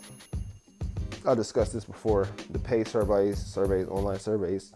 I 1.25 1.33
discussed 1.33 1.73
this 1.73 1.85
before. 1.85 2.29
The 2.51 2.59
paid 2.59 2.87
surveys, 2.87 3.37
surveys, 3.43 3.87
online 3.87 4.19
surveys, 4.19 4.73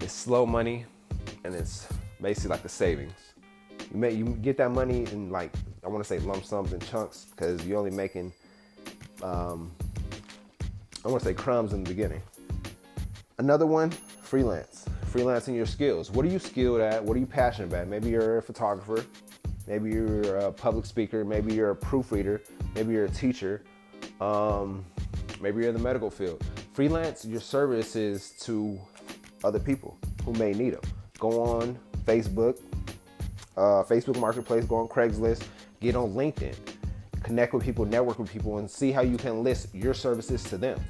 it's 0.00 0.12
slow 0.12 0.46
money 0.46 0.84
and 1.44 1.54
it's 1.54 1.88
basically 2.20 2.50
like 2.50 2.62
the 2.62 2.68
savings. 2.68 3.31
You 3.94 4.06
you 4.08 4.24
get 4.42 4.56
that 4.58 4.70
money 4.70 5.04
in 5.12 5.30
like 5.30 5.52
I 5.84 5.88
want 5.88 6.02
to 6.02 6.08
say 6.08 6.18
lump 6.20 6.44
sums 6.44 6.72
and 6.72 6.84
chunks 6.86 7.26
because 7.30 7.66
you're 7.66 7.78
only 7.78 7.90
making, 7.90 8.32
um, 9.22 9.70
I 11.04 11.08
want 11.08 11.22
to 11.22 11.28
say 11.28 11.34
crumbs 11.34 11.72
in 11.72 11.82
the 11.82 11.90
beginning. 11.90 12.22
Another 13.38 13.66
one, 13.66 13.90
freelance. 14.22 14.86
Freelancing 15.06 15.54
your 15.54 15.66
skills. 15.66 16.10
What 16.10 16.24
are 16.24 16.28
you 16.28 16.38
skilled 16.38 16.80
at? 16.80 17.02
What 17.04 17.16
are 17.16 17.20
you 17.20 17.26
passionate 17.26 17.66
about? 17.66 17.88
Maybe 17.88 18.08
you're 18.08 18.38
a 18.38 18.42
photographer. 18.42 19.04
Maybe 19.66 19.90
you're 19.90 20.38
a 20.38 20.52
public 20.52 20.86
speaker. 20.86 21.24
Maybe 21.24 21.54
you're 21.54 21.70
a 21.70 21.76
proofreader. 21.76 22.42
Maybe 22.74 22.94
you're 22.94 23.04
a 23.04 23.10
teacher. 23.10 23.62
Um, 24.20 24.84
maybe 25.40 25.60
you're 25.60 25.68
in 25.68 25.74
the 25.74 25.82
medical 25.82 26.10
field. 26.10 26.42
Freelance 26.72 27.24
your 27.24 27.40
services 27.40 28.34
to 28.40 28.78
other 29.44 29.58
people 29.58 29.98
who 30.24 30.32
may 30.34 30.52
need 30.52 30.74
them. 30.74 30.82
Go 31.18 31.42
on 31.42 31.78
Facebook, 32.06 32.58
uh, 33.56 33.82
Facebook 33.84 34.18
Marketplace, 34.18 34.64
go 34.64 34.76
on 34.76 34.88
Craigslist, 34.88 35.44
get 35.80 35.96
on 35.96 36.12
LinkedIn, 36.14 36.56
connect 37.22 37.52
with 37.52 37.64
people, 37.64 37.84
network 37.84 38.18
with 38.18 38.30
people, 38.30 38.58
and 38.58 38.70
see 38.70 38.92
how 38.92 39.02
you 39.02 39.16
can 39.16 39.42
list 39.42 39.74
your 39.74 39.94
services 39.94 40.42
to 40.44 40.56
them. 40.56 40.80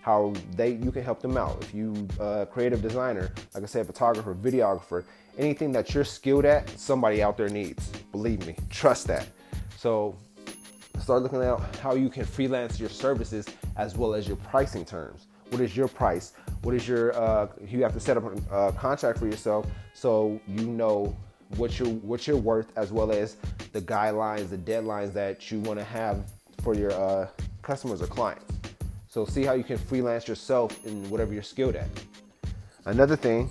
How 0.00 0.32
they 0.52 0.70
you 0.70 0.92
can 0.92 1.02
help 1.02 1.20
them 1.20 1.36
out. 1.36 1.60
If 1.62 1.74
you 1.74 2.06
uh, 2.20 2.44
creative 2.44 2.80
designer, 2.80 3.32
like 3.54 3.64
I 3.64 3.66
said, 3.66 3.86
photographer, 3.86 4.34
videographer, 4.34 5.04
anything 5.36 5.72
that 5.72 5.92
you're 5.94 6.04
skilled 6.04 6.44
at, 6.44 6.68
somebody 6.78 7.22
out 7.22 7.36
there 7.36 7.48
needs. 7.48 7.88
Believe 8.12 8.46
me, 8.46 8.54
trust 8.70 9.08
that. 9.08 9.26
So 9.76 10.16
start 11.00 11.22
looking 11.22 11.42
at 11.42 11.58
how 11.76 11.94
you 11.94 12.08
can 12.08 12.24
freelance 12.24 12.78
your 12.78 12.88
services 12.88 13.46
as 13.76 13.96
well 13.96 14.14
as 14.14 14.28
your 14.28 14.36
pricing 14.36 14.84
terms. 14.84 15.26
What 15.50 15.60
is 15.60 15.76
your 15.76 15.88
price? 15.88 16.32
What 16.62 16.74
is 16.74 16.86
your? 16.86 17.12
Uh, 17.16 17.48
you 17.66 17.82
have 17.82 17.92
to 17.92 18.00
set 18.00 18.16
up 18.16 18.24
a 18.50 18.72
contract 18.72 19.18
for 19.18 19.26
yourself 19.26 19.66
so 19.92 20.40
you 20.46 20.66
know 20.66 21.16
what 21.56 21.78
you 21.78 21.86
what 21.86 22.26
you're 22.26 22.36
worth 22.36 22.76
as 22.76 22.92
well 22.92 23.12
as 23.12 23.36
the 23.72 23.80
guidelines, 23.80 24.50
the 24.50 24.58
deadlines 24.58 25.12
that 25.12 25.50
you 25.50 25.60
want 25.60 25.78
to 25.78 25.84
have 25.84 26.24
for 26.62 26.74
your 26.74 26.92
uh, 26.92 27.28
customers 27.62 28.02
or 28.02 28.06
clients. 28.06 28.52
So 29.08 29.24
see 29.24 29.44
how 29.44 29.54
you 29.54 29.64
can 29.64 29.78
freelance 29.78 30.28
yourself 30.28 30.84
in 30.84 31.08
whatever 31.08 31.32
you're 31.32 31.42
skilled 31.42 31.76
at. 31.76 31.88
Another 32.84 33.16
thing, 33.16 33.50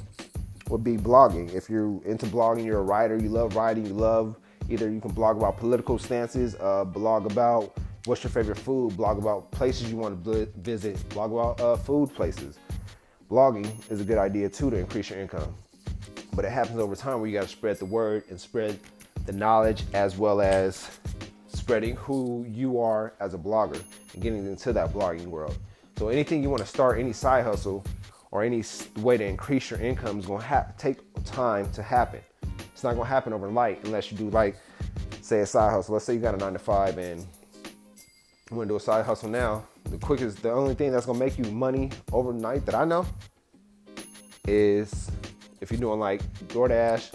would 0.70 0.84
be 0.84 0.98
blogging. 0.98 1.54
If 1.54 1.70
you're 1.70 2.02
into 2.06 2.26
blogging, 2.26 2.66
you're 2.66 2.80
a 2.80 2.84
writer, 2.84 3.18
you 3.18 3.30
love 3.30 3.56
writing, 3.56 3.86
you 3.86 3.94
love 3.94 4.36
either 4.70 4.90
you 4.90 5.00
can 5.00 5.12
blog 5.12 5.38
about 5.38 5.58
political 5.58 6.00
stances, 6.00 6.56
uh, 6.60 6.84
blog 6.84 7.32
about 7.32 7.78
what's 8.06 8.24
your 8.24 8.32
favorite 8.32 8.58
food, 8.58 8.98
blog 8.98 9.18
about 9.18 9.52
places 9.52 9.92
you 9.92 9.98
want 9.98 10.24
to 10.24 10.48
visit, 10.58 11.08
blog 11.10 11.32
about 11.32 11.62
uh, 11.62 11.76
food 11.76 12.14
places. 12.16 12.58
Blogging 13.30 13.70
is 13.92 14.02
a 14.02 14.04
good 14.04 14.18
idea 14.18 14.50
too 14.50 14.70
to 14.70 14.78
increase 14.78 15.10
your 15.10 15.20
income. 15.20 15.56
But 16.36 16.46
it 16.46 16.52
happens 16.52 16.80
over 16.80 16.96
time 16.96 17.20
where 17.20 17.30
you 17.30 17.38
got 17.38 17.44
to 17.44 17.50
spread 17.50 17.78
the 17.78 17.86
word 17.86 18.24
and 18.30 18.40
spread 18.40 18.80
the 19.26 19.32
knowledge 19.32 19.84
as 19.94 20.18
well 20.18 20.42
as 20.42 20.90
spreading 21.48 21.96
who 21.96 22.46
you 22.48 22.80
are 22.80 23.14
as 23.20 23.34
a 23.34 23.38
blogger 23.38 23.82
and 24.14 24.22
getting 24.22 24.46
into 24.46 24.74
that 24.74 24.94
blogging 24.94 25.28
world. 25.28 25.58
So 25.98 26.10
anything 26.10 26.44
you 26.44 26.50
want 26.50 26.62
to 26.62 26.68
start, 26.68 27.00
any 27.00 27.14
side 27.14 27.46
hustle 27.46 27.86
or 28.32 28.44
any 28.44 28.64
way 28.98 29.18
to 29.18 29.26
increase 29.26 29.72
your 29.72 29.80
income 29.80 30.20
is 30.20 30.26
going 30.26 30.42
to 30.42 30.46
ha- 30.46 30.68
take 30.78 30.98
time 31.24 31.72
to 31.72 31.82
happen. 31.82 32.20
It's 32.74 32.84
not 32.84 32.96
going 32.96 33.06
to 33.06 33.10
happen 33.10 33.32
overnight 33.32 33.86
unless 33.86 34.12
you 34.12 34.18
do 34.18 34.30
like, 34.30 34.58
say, 35.22 35.40
a 35.40 35.46
side 35.46 35.72
hustle. 35.72 35.94
Let's 35.94 36.06
say 36.06 36.14
you 36.14 36.20
got 36.20 36.36
a 36.36 36.38
nine 36.38 36.54
to 36.54 36.60
five 36.60 36.98
and 36.98 37.22
you 38.52 38.58
want 38.58 38.68
to 38.68 38.74
do 38.74 38.76
a 38.76 38.80
side 38.80 39.06
hustle 39.06 39.30
now. 39.30 39.66
The 39.86 39.98
quickest, 39.98 40.42
the 40.42 40.52
only 40.52 40.76
thing 40.76 40.92
that's 40.92 41.06
going 41.06 41.18
to 41.18 41.26
make 41.26 41.38
you 41.38 41.46
money 41.46 41.92
overnight 42.12 42.66
that 42.66 42.76
I 42.76 42.84
know 42.84 43.08
is 44.48 45.10
if 45.66 45.72
you're 45.72 45.82
doing 45.82 46.00
like 46.00 46.22
DoorDash, 46.50 47.12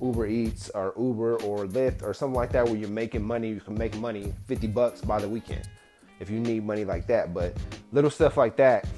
Uber 0.00 0.26
Eats, 0.26 0.70
or 0.70 0.92
Uber 0.98 1.36
or 1.42 1.66
Lyft 1.66 2.02
or 2.02 2.12
something 2.12 2.34
like 2.34 2.50
that, 2.50 2.64
where 2.64 2.74
you're 2.74 2.88
making 2.88 3.22
money, 3.22 3.48
you 3.50 3.60
can 3.60 3.78
make 3.78 3.96
money 3.98 4.34
50 4.48 4.66
bucks 4.66 5.00
by 5.00 5.20
the 5.20 5.28
weekend 5.28 5.68
if 6.18 6.28
you 6.28 6.40
need 6.40 6.64
money 6.64 6.84
like 6.84 7.06
that. 7.06 7.32
But 7.32 7.56
little 7.92 8.10
stuff 8.10 8.36
like 8.36 8.56
that 8.56 8.88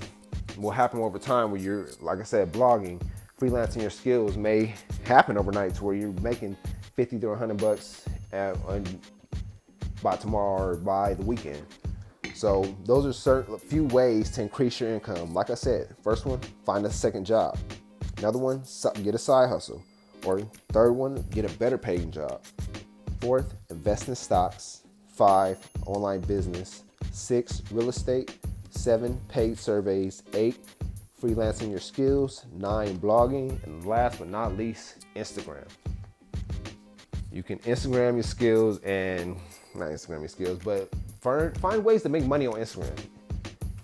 will 0.57 0.71
happen 0.71 1.01
over 1.01 1.19
time 1.19 1.51
where 1.51 1.61
you're, 1.61 1.89
like 2.01 2.19
I 2.19 2.23
said, 2.23 2.51
blogging, 2.51 3.03
freelancing 3.39 3.83
your 3.83 3.91
skills 3.91 4.39
may 4.39 4.75
happen 5.05 5.37
overnight 5.37 5.75
to 5.75 5.85
where 5.85 5.95
you're 5.95 6.15
making 6.23 6.57
50 6.97 7.19
to 7.19 7.29
100 7.29 7.59
bucks 7.59 8.07
at, 8.33 8.57
by 10.03 10.17
tomorrow 10.17 10.69
or 10.69 10.77
by 10.77 11.13
the 11.13 11.25
weekend. 11.25 11.63
So 12.35 12.75
those 12.87 13.05
are 13.05 13.13
certain 13.13 13.59
few 13.59 13.85
ways 13.85 14.31
to 14.31 14.41
increase 14.41 14.81
your 14.81 14.95
income. 14.95 15.35
Like 15.35 15.51
I 15.51 15.55
said, 15.55 15.95
first 16.03 16.25
one, 16.25 16.41
find 16.65 16.87
a 16.87 16.91
second 16.91 17.27
job. 17.27 17.59
Another 18.19 18.39
one, 18.39 18.63
get 19.03 19.15
a 19.15 19.19
side 19.19 19.49
hustle. 19.49 19.83
Or 20.25 20.41
third 20.71 20.93
one, 20.93 21.23
get 21.31 21.45
a 21.45 21.59
better 21.59 21.77
paying 21.77 22.11
job. 22.11 22.43
Fourth, 23.21 23.55
invest 23.71 24.09
in 24.09 24.15
stocks. 24.15 24.83
Five, 25.09 25.59
online 25.87 26.21
business. 26.21 26.85
Six, 27.13 27.63
real 27.71 27.89
estate. 27.89 28.39
Seven, 28.71 29.21
paid 29.29 29.59
surveys. 29.59 30.23
Eight, 30.33 30.59
freelancing 31.23 31.71
your 31.71 31.81
skills. 31.81 32.47
Nine, 32.53 32.99
blogging. 32.99 33.63
And 33.65 33.85
last 33.85 34.19
but 34.19 34.29
not 34.29 34.57
least, 34.57 35.07
Instagram. 35.15 35.67
You 37.31 37.43
can 37.43 37.59
Instagram 37.61 38.15
your 38.15 38.23
skills 38.23 38.79
and 38.81 39.37
not 39.75 39.91
Instagram 39.91 40.21
your 40.21 40.29
skills, 40.29 40.61
but 40.65 40.89
find 41.21 41.85
ways 41.85 42.03
to 42.03 42.09
make 42.09 42.25
money 42.25 42.47
on 42.47 42.55
Instagram. 42.55 42.97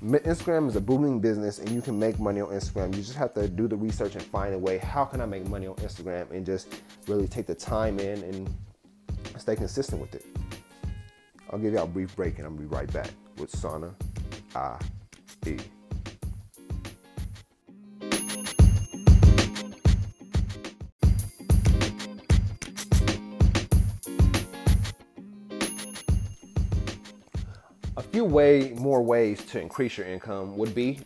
Instagram 0.03 0.67
is 0.67 0.77
a 0.77 0.81
booming 0.81 1.21
business 1.21 1.59
and 1.59 1.69
you 1.71 1.83
can 1.83 1.99
make 1.99 2.19
money 2.19 2.41
on 2.41 2.49
Instagram. 2.49 2.95
You 2.97 3.03
just 3.03 3.17
have 3.17 3.35
to 3.35 3.49
do 3.49 3.69
the 3.69 3.77
research 3.77 4.15
and 4.15 4.23
find 4.23 4.55
a 4.55 4.59
way 4.59 4.79
how 4.79 5.05
can 5.05 5.21
I 5.21 5.27
make 5.27 5.47
money 5.47 5.67
on 5.67 5.77
Instagram 5.77 6.31
and 6.31 6.45
just 6.47 6.83
really 7.07 7.29
take 7.29 7.47
the 7.47 7.55
time 7.55 7.99
in 7.99 8.23
and 8.23 8.55
stay 9.39 9.57
consistent 9.57 10.01
with 10.01 10.15
it. 10.15 10.25
I'll 11.51 11.59
give 11.59 11.75
y'all 11.75 11.85
a 11.85 11.87
brief 11.87 12.17
break 12.17 12.39
and 12.39 12.47
I'll 12.47 12.53
be 12.53 12.65
right 12.65 12.91
back 12.93 13.11
with 13.37 13.51
Sana 13.51 13.95
I 14.55 14.79
E. 15.47 15.57
few 28.21 28.27
way 28.27 28.75
more 28.77 29.03
ways 29.03 29.43
to 29.47 29.59
increase 29.59 29.97
your 29.97 30.07
income 30.07 30.55
would 30.55 30.75
be 30.75 31.01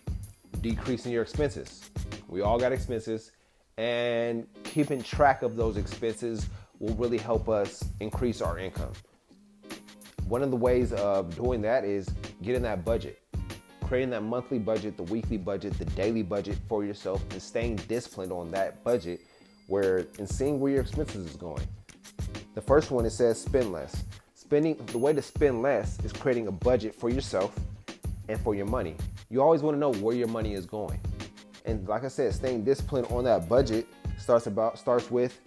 decreasing 0.62 1.12
your 1.12 1.22
expenses. 1.22 1.88
We 2.26 2.40
all 2.40 2.58
got 2.58 2.72
expenses, 2.72 3.30
and 3.76 4.48
keeping 4.64 5.00
track 5.00 5.42
of 5.42 5.54
those 5.54 5.76
expenses 5.76 6.48
will 6.80 6.94
really 6.94 7.18
help 7.18 7.48
us 7.48 7.84
increase 8.00 8.40
our 8.40 8.58
income. 8.58 8.90
One 10.26 10.42
of 10.42 10.50
the 10.50 10.56
ways 10.56 10.92
of 10.92 11.36
doing 11.36 11.62
that 11.62 11.84
is 11.84 12.08
getting 12.42 12.62
that 12.62 12.84
budget, 12.84 13.22
creating 13.84 14.10
that 14.10 14.22
monthly 14.24 14.58
budget, 14.58 14.96
the 14.96 15.04
weekly 15.04 15.36
budget, 15.36 15.78
the 15.78 15.84
daily 15.84 16.24
budget 16.24 16.58
for 16.68 16.84
yourself, 16.84 17.22
and 17.30 17.40
staying 17.40 17.76
disciplined 17.76 18.32
on 18.32 18.50
that 18.50 18.82
budget 18.82 19.20
where 19.68 20.08
and 20.18 20.28
seeing 20.28 20.58
where 20.58 20.72
your 20.72 20.80
expenses 20.80 21.26
is 21.26 21.36
going. 21.36 21.62
The 22.56 22.60
first 22.60 22.90
one 22.90 23.06
it 23.06 23.10
says 23.10 23.40
spend 23.40 23.70
less 23.70 24.02
spending 24.54 24.76
the 24.86 24.98
way 24.98 25.12
to 25.12 25.20
spend 25.20 25.62
less 25.62 25.98
is 26.04 26.12
creating 26.12 26.46
a 26.46 26.52
budget 26.52 26.94
for 26.94 27.10
yourself 27.10 27.58
and 28.28 28.38
for 28.38 28.54
your 28.54 28.66
money. 28.66 28.94
You 29.28 29.42
always 29.42 29.62
want 29.62 29.74
to 29.74 29.80
know 29.80 29.92
where 29.94 30.14
your 30.14 30.28
money 30.28 30.54
is 30.54 30.64
going. 30.64 31.00
And 31.64 31.88
like 31.88 32.04
I 32.04 32.08
said, 32.08 32.32
staying 32.32 32.62
disciplined 32.62 33.08
on 33.10 33.24
that 33.24 33.48
budget 33.48 33.88
starts 34.16 34.46
about 34.46 34.78
starts 34.78 35.10
with 35.10 35.40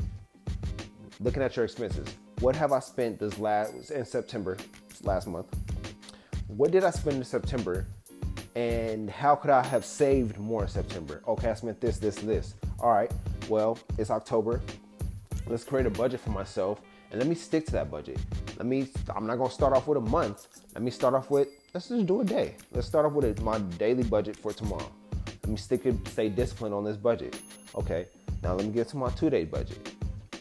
looking 1.21 1.41
at 1.41 1.55
your 1.55 1.63
expenses. 1.63 2.05
What 2.41 2.53
have 2.57 2.73
I 2.73 2.79
spent 2.79 3.17
this 3.17 3.39
last 3.39 3.91
in 3.91 4.03
September, 4.03 4.57
last 5.03 5.25
month? 5.25 5.55
What 6.47 6.71
did 6.71 6.83
I 6.83 6.89
spend 6.89 7.15
in 7.15 7.23
September? 7.23 7.87
And 8.55 9.09
how 9.09 9.35
could 9.35 9.51
I 9.51 9.65
have 9.67 9.85
saved 9.85 10.37
more 10.37 10.63
in 10.63 10.67
September? 10.67 11.23
Okay, 11.25 11.49
I 11.49 11.53
spent 11.53 11.79
this, 11.79 11.97
this, 11.97 12.15
this. 12.15 12.55
All 12.81 12.91
right, 12.91 13.09
well, 13.47 13.79
it's 13.97 14.11
October. 14.11 14.59
Let's 15.45 15.63
create 15.63 15.85
a 15.85 15.91
budget 15.91 16.19
for 16.19 16.31
myself 16.31 16.81
and 17.09 17.21
let 17.21 17.29
me 17.29 17.35
stick 17.35 17.65
to 17.67 17.71
that 17.71 17.89
budget. 17.89 18.19
Let 18.57 18.65
me, 18.65 18.87
I'm 19.15 19.27
not 19.27 19.37
gonna 19.37 19.51
start 19.51 19.73
off 19.73 19.85
with 19.85 19.99
a 19.99 20.09
month. 20.09 20.47
Let 20.73 20.81
me 20.81 20.89
start 20.89 21.13
off 21.13 21.29
with, 21.29 21.47
let's 21.75 21.89
just 21.89 22.07
do 22.07 22.21
a 22.21 22.25
day. 22.25 22.55
Let's 22.71 22.87
start 22.87 23.05
off 23.05 23.13
with 23.13 23.39
a, 23.39 23.41
my 23.43 23.59
daily 23.77 24.01
budget 24.01 24.35
for 24.35 24.51
tomorrow. 24.51 24.91
Let 25.43 25.47
me 25.47 25.57
stick 25.57 25.85
and 25.85 26.05
stay 26.07 26.29
disciplined 26.29 26.73
on 26.73 26.83
this 26.83 26.97
budget. 26.97 27.39
Okay, 27.75 28.07
now 28.41 28.55
let 28.55 28.65
me 28.65 28.71
get 28.71 28.87
to 28.89 28.97
my 28.97 29.11
two 29.11 29.29
day 29.29 29.45
budget. 29.45 29.93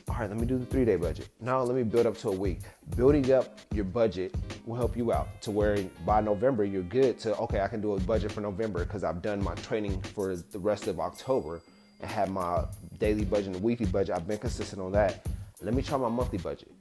All 0.08 0.16
right, 0.16 0.30
let 0.30 0.38
me 0.38 0.46
do 0.46 0.56
the 0.56 0.64
three 0.64 0.86
day 0.86 0.96
budget. 0.96 1.28
Now 1.42 1.60
let 1.60 1.76
me 1.76 1.82
build 1.82 2.06
up 2.06 2.16
to 2.18 2.30
a 2.30 2.32
week. 2.32 2.60
Building 2.96 3.30
up 3.32 3.58
your 3.74 3.84
budget 3.84 4.34
will 4.64 4.76
help 4.76 4.96
you 4.96 5.12
out 5.12 5.42
to 5.42 5.50
where 5.50 5.76
by 6.06 6.22
November 6.22 6.64
you're 6.64 6.82
good 6.84 7.18
to, 7.18 7.36
okay, 7.36 7.60
I 7.60 7.68
can 7.68 7.82
do 7.82 7.96
a 7.96 8.00
budget 8.00 8.32
for 8.32 8.40
November 8.40 8.82
because 8.86 9.04
I've 9.04 9.20
done 9.20 9.44
my 9.44 9.54
training 9.56 10.00
for 10.00 10.36
the 10.36 10.58
rest 10.58 10.86
of 10.86 11.00
October 11.00 11.60
and 12.00 12.10
have 12.10 12.30
my 12.30 12.64
daily 12.98 13.26
budget 13.26 13.56
and 13.56 13.62
weekly 13.62 13.84
budget. 13.84 14.16
I've 14.16 14.26
been 14.26 14.38
consistent 14.38 14.80
on 14.80 14.92
that. 14.92 15.26
Let 15.60 15.74
me 15.74 15.82
try 15.82 15.98
my 15.98 16.08
monthly 16.08 16.38
budget 16.38 16.72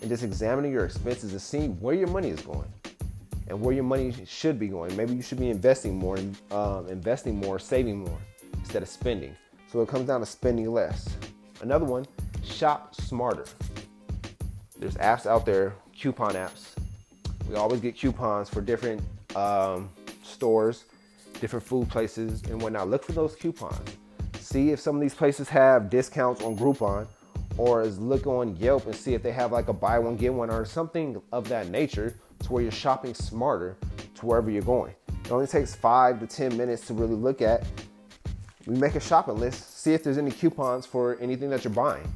and 0.00 0.10
just 0.10 0.22
examining 0.22 0.72
your 0.72 0.84
expenses 0.84 1.32
and 1.32 1.40
seeing 1.40 1.80
where 1.80 1.94
your 1.94 2.08
money 2.08 2.30
is 2.30 2.40
going 2.40 2.68
and 3.48 3.60
where 3.60 3.74
your 3.74 3.84
money 3.84 4.12
should 4.26 4.58
be 4.58 4.68
going. 4.68 4.94
Maybe 4.96 5.14
you 5.14 5.22
should 5.22 5.38
be 5.38 5.50
investing 5.50 5.96
more, 5.96 6.18
um, 6.50 6.88
investing 6.88 7.36
more, 7.36 7.58
saving 7.58 7.98
more 7.98 8.18
instead 8.54 8.82
of 8.82 8.88
spending. 8.88 9.36
So 9.70 9.80
it 9.82 9.88
comes 9.88 10.06
down 10.06 10.20
to 10.20 10.26
spending 10.26 10.70
less. 10.72 11.08
Another 11.60 11.84
one, 11.84 12.06
shop 12.44 12.94
smarter. 12.94 13.44
There's 14.78 14.94
apps 14.94 15.26
out 15.26 15.46
there, 15.46 15.74
coupon 15.98 16.34
apps. 16.34 16.74
We 17.48 17.54
always 17.54 17.80
get 17.80 17.96
coupons 17.96 18.48
for 18.48 18.60
different 18.60 19.00
um, 19.34 19.88
stores, 20.22 20.84
different 21.40 21.64
food 21.64 21.88
places, 21.88 22.42
and 22.44 22.60
whatnot. 22.60 22.88
Look 22.88 23.04
for 23.04 23.12
those 23.12 23.36
coupons. 23.36 23.78
See 24.40 24.70
if 24.70 24.80
some 24.80 24.96
of 24.96 25.00
these 25.00 25.14
places 25.14 25.48
have 25.48 25.90
discounts 25.90 26.42
on 26.42 26.56
Groupon 26.56 27.06
or 27.58 27.82
is 27.82 27.98
look 27.98 28.26
on 28.26 28.56
Yelp 28.56 28.86
and 28.86 28.94
see 28.94 29.14
if 29.14 29.22
they 29.22 29.32
have 29.32 29.52
like 29.52 29.68
a 29.68 29.72
buy 29.72 29.98
one 29.98 30.16
get 30.16 30.32
one 30.32 30.50
or 30.50 30.64
something 30.64 31.20
of 31.32 31.48
that 31.48 31.68
nature 31.68 32.14
to 32.40 32.52
where 32.52 32.62
you're 32.62 32.72
shopping 32.72 33.14
smarter 33.14 33.76
to 34.14 34.26
wherever 34.26 34.50
you're 34.50 34.62
going. 34.62 34.94
It 35.24 35.32
only 35.32 35.46
takes 35.46 35.74
five 35.74 36.20
to 36.20 36.26
ten 36.26 36.56
minutes 36.56 36.86
to 36.88 36.94
really 36.94 37.14
look 37.14 37.42
at. 37.42 37.64
We 38.66 38.76
make 38.76 38.94
a 38.94 39.00
shopping 39.00 39.36
list, 39.36 39.80
see 39.80 39.94
if 39.94 40.02
there's 40.02 40.18
any 40.18 40.30
coupons 40.30 40.86
for 40.86 41.16
anything 41.20 41.50
that 41.50 41.64
you're 41.64 41.72
buying 41.72 42.12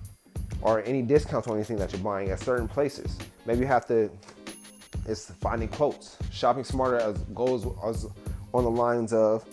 or 0.63 0.83
any 0.85 1.03
discounts 1.03 1.49
on 1.49 1.57
anything 1.57 1.77
that 1.77 1.93
you're 1.93 2.03
buying 2.03 2.31
at 2.31 2.41
certain 2.41 2.69
places. 2.69 3.17
Maybe 3.47 3.61
you 3.61 3.67
have 3.67 3.87
to 3.87 4.11
it's 5.07 5.31
finding 5.41 5.69
quotes. 5.69 6.17
Shopping 6.31 6.65
smarter 6.65 6.99
as 6.99 7.19
goes 7.35 7.67
as 7.85 8.07
on 8.53 8.65
the 8.65 8.71
lines 8.71 9.13
of 9.13 9.45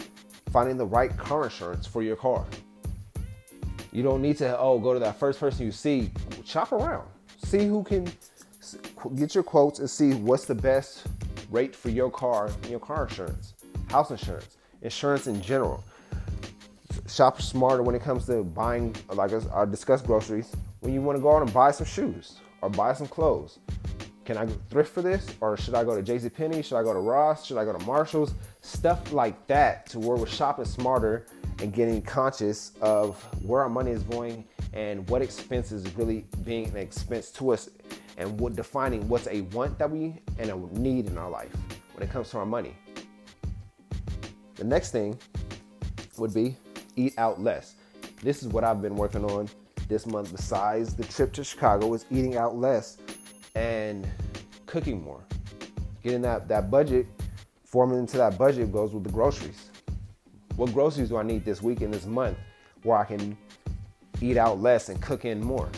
finding 0.52 0.78
the 0.78 0.86
right 0.86 1.16
car 1.18 1.46
insurance 1.46 1.88
for 1.88 2.04
your 2.04 2.16
car. 2.16 2.46
You 3.98 4.04
don't 4.04 4.22
need 4.22 4.38
to 4.38 4.56
oh 4.60 4.78
go 4.78 4.94
to 4.94 5.00
that 5.00 5.18
first 5.18 5.40
person 5.40 5.66
you 5.66 5.72
see. 5.72 6.12
Shop 6.46 6.72
around. 6.72 7.08
See 7.44 7.66
who 7.66 7.84
can 7.84 8.08
get 9.16 9.34
your 9.34 9.44
quotes 9.44 9.80
and 9.80 9.90
see 9.90 10.14
what's 10.14 10.46
the 10.46 10.54
best 10.54 11.08
rate 11.50 11.76
for 11.76 11.90
your 11.90 12.12
car 12.12 12.52
your 12.70 12.80
car 12.80 13.08
insurance, 13.08 13.56
house 13.90 14.12
insurance, 14.12 14.58
insurance 14.84 15.26
in 15.26 15.42
general. 15.42 15.84
Shop 17.08 17.42
smarter 17.42 17.82
when 17.82 17.96
it 17.96 18.04
comes 18.04 18.28
to 18.28 18.44
buying, 18.44 18.96
like 19.10 19.32
I 19.34 19.66
discussed 19.66 20.06
groceries. 20.06 20.56
When 20.82 20.94
you 20.94 21.02
want 21.02 21.18
to 21.18 21.22
go 21.24 21.36
out 21.36 21.42
and 21.42 21.52
buy 21.52 21.72
some 21.72 21.88
shoes 21.88 22.36
or 22.62 22.70
buy 22.70 22.94
some 22.94 23.08
clothes, 23.08 23.58
can 24.26 24.38
I 24.38 24.46
thrift 24.70 24.94
for 24.94 25.02
this 25.02 25.26
or 25.42 25.58
should 25.58 25.74
I 25.74 25.84
go 25.84 26.00
to 26.00 26.04
JC 26.04 26.32
Penney? 26.32 26.62
Should 26.62 26.78
I 26.78 26.84
go 26.84 26.94
to 26.94 27.00
Ross? 27.00 27.48
Should 27.48 27.58
I 27.58 27.66
go 27.66 27.74
to 27.74 27.84
Marshalls? 27.84 28.36
Stuff 28.62 29.12
like 29.12 29.48
that 29.48 29.88
to 29.88 30.00
where 30.00 30.18
we're 30.18 30.28
shopping 30.28 30.66
smarter 30.66 31.26
and 31.60 31.74
getting 31.74 32.02
conscious 32.02 32.74
of 32.82 33.22
where 33.44 33.62
our 33.62 33.70
money 33.70 33.92
is 33.92 34.04
going 34.04 34.46
and 34.74 35.08
what 35.10 35.22
expenses 35.22 35.86
is 35.86 35.96
really 35.96 36.26
being 36.44 36.68
an 36.70 36.78
expense 36.78 37.32
to 37.32 37.52
us 37.52 37.70
and 38.18 38.40
what 38.40 38.56
defining 38.56 39.08
what's 39.08 39.28
a 39.28 39.42
want 39.42 39.78
that 39.80 39.90
we 39.90 40.16
and 40.38 40.50
a 40.50 40.80
need 40.80 41.08
in 41.08 41.18
our 41.18 41.30
life 41.30 41.52
when 41.94 42.08
it 42.08 42.12
comes 42.12 42.30
to 42.30 42.38
our 42.38 42.46
money. 42.46 42.76
The 44.56 44.64
next 44.64 44.92
thing 44.92 45.18
would 46.18 46.34
be 46.34 46.56
eat 46.96 47.14
out 47.18 47.42
less. 47.42 47.76
This 48.22 48.42
is 48.42 48.50
what 48.50 48.64
I've 48.64 48.82
been 48.82 48.96
working 48.96 49.24
on 49.26 49.48
this 49.88 50.06
month 50.06 50.32
besides 50.32 50.96
the 50.96 51.04
trip 51.04 51.32
to 51.34 51.44
Chicago 51.44 51.94
is 51.94 52.06
eating 52.12 52.38
out 52.38 52.56
less 52.56 52.98
and 53.56 54.08
cooking 54.66 55.04
more. 55.04 55.24
Getting 56.04 56.22
that, 56.22 56.48
that 56.48 56.70
budget, 56.70 57.06
forming 57.64 58.00
into 58.00 58.18
that 58.18 58.38
budget 58.38 58.72
goes 58.72 58.94
with 58.94 59.04
the 59.04 59.12
groceries. 59.12 59.70
What 60.58 60.74
groceries 60.74 61.10
do 61.10 61.18
I 61.18 61.24
need 61.24 61.46
this 61.46 61.62
week 61.62 61.82
and 61.82 61.94
this 61.94 62.08
month 62.08 62.36
where 62.82 62.98
I 62.98 63.06
can 63.06 63.38
eat 64.20 64.38
out 64.38 64.60
less 64.60 64.90
and 64.90 65.00
cook 65.00 65.24
in 65.24 65.40
more? 65.40 65.70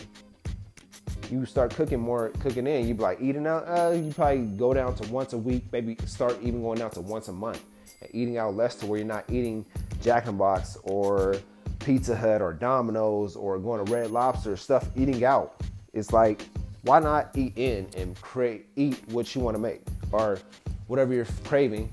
You 1.30 1.44
start 1.44 1.74
cooking 1.74 2.00
more, 2.00 2.30
cooking 2.40 2.66
in, 2.66 2.88
you 2.88 2.94
be 2.94 3.02
like 3.02 3.20
eating 3.20 3.46
out, 3.46 3.64
uh, 3.68 3.90
you 3.90 4.10
probably 4.14 4.46
go 4.56 4.72
down 4.72 4.94
to 4.94 5.12
once 5.12 5.34
a 5.34 5.38
week, 5.38 5.64
maybe 5.70 5.98
start 6.06 6.38
even 6.40 6.62
going 6.62 6.78
down 6.78 6.90
to 6.92 7.02
once 7.02 7.28
a 7.28 7.32
month. 7.32 7.62
And 8.00 8.10
eating 8.14 8.38
out 8.38 8.56
less 8.56 8.74
to 8.76 8.86
where 8.86 8.98
you're 8.98 9.06
not 9.06 9.26
eating 9.28 9.66
Jack 10.00 10.26
in 10.26 10.38
Box 10.38 10.78
or 10.82 11.36
Pizza 11.80 12.16
Hut 12.16 12.40
or 12.40 12.54
Domino's 12.54 13.36
or 13.36 13.58
going 13.58 13.84
to 13.84 13.92
Red 13.92 14.10
Lobster, 14.10 14.56
stuff 14.56 14.88
eating 14.96 15.22
out. 15.24 15.60
It's 15.92 16.10
like, 16.10 16.48
why 16.84 17.00
not 17.00 17.36
eat 17.36 17.52
in 17.56 17.86
and 17.98 18.18
create, 18.22 18.68
eat 18.76 18.98
what 19.10 19.34
you 19.34 19.42
want 19.42 19.56
to 19.56 19.60
make 19.60 19.82
or 20.10 20.38
whatever 20.86 21.12
you're 21.12 21.26
craving? 21.44 21.92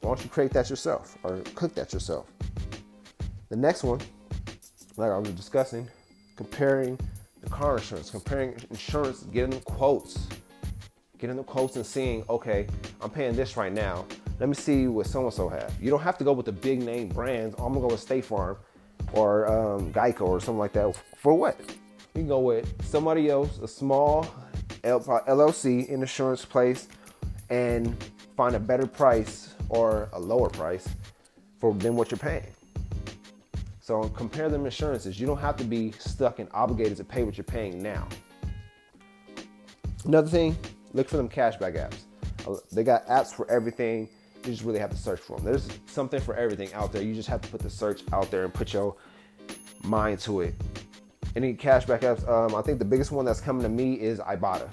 Why 0.00 0.10
don't 0.10 0.22
you 0.22 0.30
create 0.30 0.52
that 0.52 0.70
yourself 0.70 1.18
or 1.24 1.38
cook 1.54 1.74
that 1.74 1.92
yourself? 1.92 2.26
The 3.48 3.56
next 3.56 3.82
one, 3.82 4.00
like 4.96 5.10
I 5.10 5.18
was 5.18 5.30
discussing, 5.32 5.88
comparing 6.36 6.98
the 7.40 7.50
car 7.50 7.78
insurance, 7.78 8.10
comparing 8.10 8.54
insurance, 8.70 9.24
getting 9.24 9.50
the 9.50 9.60
quotes, 9.60 10.28
getting 11.18 11.36
the 11.36 11.42
quotes 11.42 11.76
and 11.76 11.84
seeing, 11.84 12.24
okay, 12.30 12.66
I'm 13.00 13.10
paying 13.10 13.34
this 13.34 13.56
right 13.56 13.72
now. 13.72 14.06
Let 14.38 14.48
me 14.48 14.54
see 14.54 14.86
what 14.86 15.06
so 15.06 15.24
and 15.24 15.34
so 15.34 15.48
have. 15.48 15.74
You 15.80 15.90
don't 15.90 16.02
have 16.02 16.16
to 16.18 16.24
go 16.24 16.32
with 16.32 16.46
the 16.46 16.52
big 16.52 16.80
name 16.80 17.08
brands. 17.08 17.56
I'm 17.58 17.72
gonna 17.72 17.80
go 17.80 17.88
with 17.88 18.00
State 18.00 18.24
Farm 18.24 18.56
or 19.12 19.48
um, 19.48 19.92
Geico 19.92 20.22
or 20.22 20.40
something 20.40 20.58
like 20.58 20.72
that. 20.74 20.96
For 21.16 21.34
what? 21.34 21.58
You 21.58 22.22
can 22.22 22.28
go 22.28 22.38
with 22.38 22.72
somebody 22.84 23.30
else, 23.30 23.58
a 23.58 23.68
small 23.68 24.26
LLC 24.82 25.88
insurance 25.88 26.44
place, 26.44 26.88
and 27.50 27.96
find 28.36 28.54
a 28.54 28.60
better 28.60 28.86
price 28.86 29.54
or 29.68 30.08
a 30.12 30.18
lower 30.18 30.48
price 30.48 30.88
for 31.60 31.74
than 31.74 31.96
what 31.96 32.10
you're 32.10 32.18
paying. 32.18 32.46
So 33.80 34.02
compare 34.10 34.48
them 34.48 34.64
insurances. 34.64 35.18
You 35.18 35.26
don't 35.26 35.38
have 35.38 35.56
to 35.56 35.64
be 35.64 35.92
stuck 35.92 36.38
and 36.38 36.48
obligated 36.52 36.96
to 36.98 37.04
pay 37.04 37.22
what 37.22 37.36
you're 37.36 37.44
paying 37.44 37.82
now. 37.82 38.06
Another 40.04 40.28
thing, 40.28 40.56
look 40.92 41.08
for 41.08 41.16
them 41.16 41.28
cashback 41.28 41.76
apps. 41.76 42.00
Uh, 42.46 42.58
they 42.72 42.84
got 42.84 43.06
apps 43.06 43.34
for 43.34 43.50
everything. 43.50 44.08
You 44.44 44.52
just 44.52 44.62
really 44.62 44.78
have 44.78 44.90
to 44.90 44.96
search 44.96 45.20
for 45.20 45.36
them. 45.36 45.44
There's 45.46 45.68
something 45.86 46.20
for 46.20 46.34
everything 46.34 46.72
out 46.74 46.92
there. 46.92 47.02
You 47.02 47.14
just 47.14 47.28
have 47.28 47.40
to 47.40 47.48
put 47.48 47.60
the 47.60 47.70
search 47.70 48.02
out 48.12 48.30
there 48.30 48.44
and 48.44 48.54
put 48.54 48.72
your 48.72 48.94
mind 49.82 50.20
to 50.20 50.42
it. 50.42 50.54
Any 51.34 51.54
cashback 51.54 52.00
apps? 52.00 52.28
Um, 52.28 52.54
I 52.54 52.62
think 52.62 52.78
the 52.78 52.84
biggest 52.84 53.10
one 53.10 53.24
that's 53.24 53.40
coming 53.40 53.62
to 53.62 53.68
me 53.68 53.94
is 53.94 54.18
Ibotta. 54.18 54.70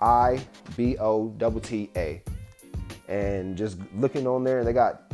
I 0.00 0.40
B 0.76 0.96
O 0.98 1.34
T 1.38 1.60
T 1.60 1.90
A. 1.96 2.22
And 3.08 3.56
just 3.56 3.78
looking 3.96 4.26
on 4.26 4.44
there, 4.44 4.64
they 4.64 4.72
got 4.72 5.12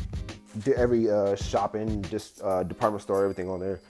every 0.76 1.10
uh, 1.10 1.36
shopping, 1.36 2.02
just 2.02 2.42
uh, 2.42 2.62
department 2.62 3.02
store, 3.02 3.22
everything 3.22 3.48
on 3.48 3.60
there. 3.60 3.80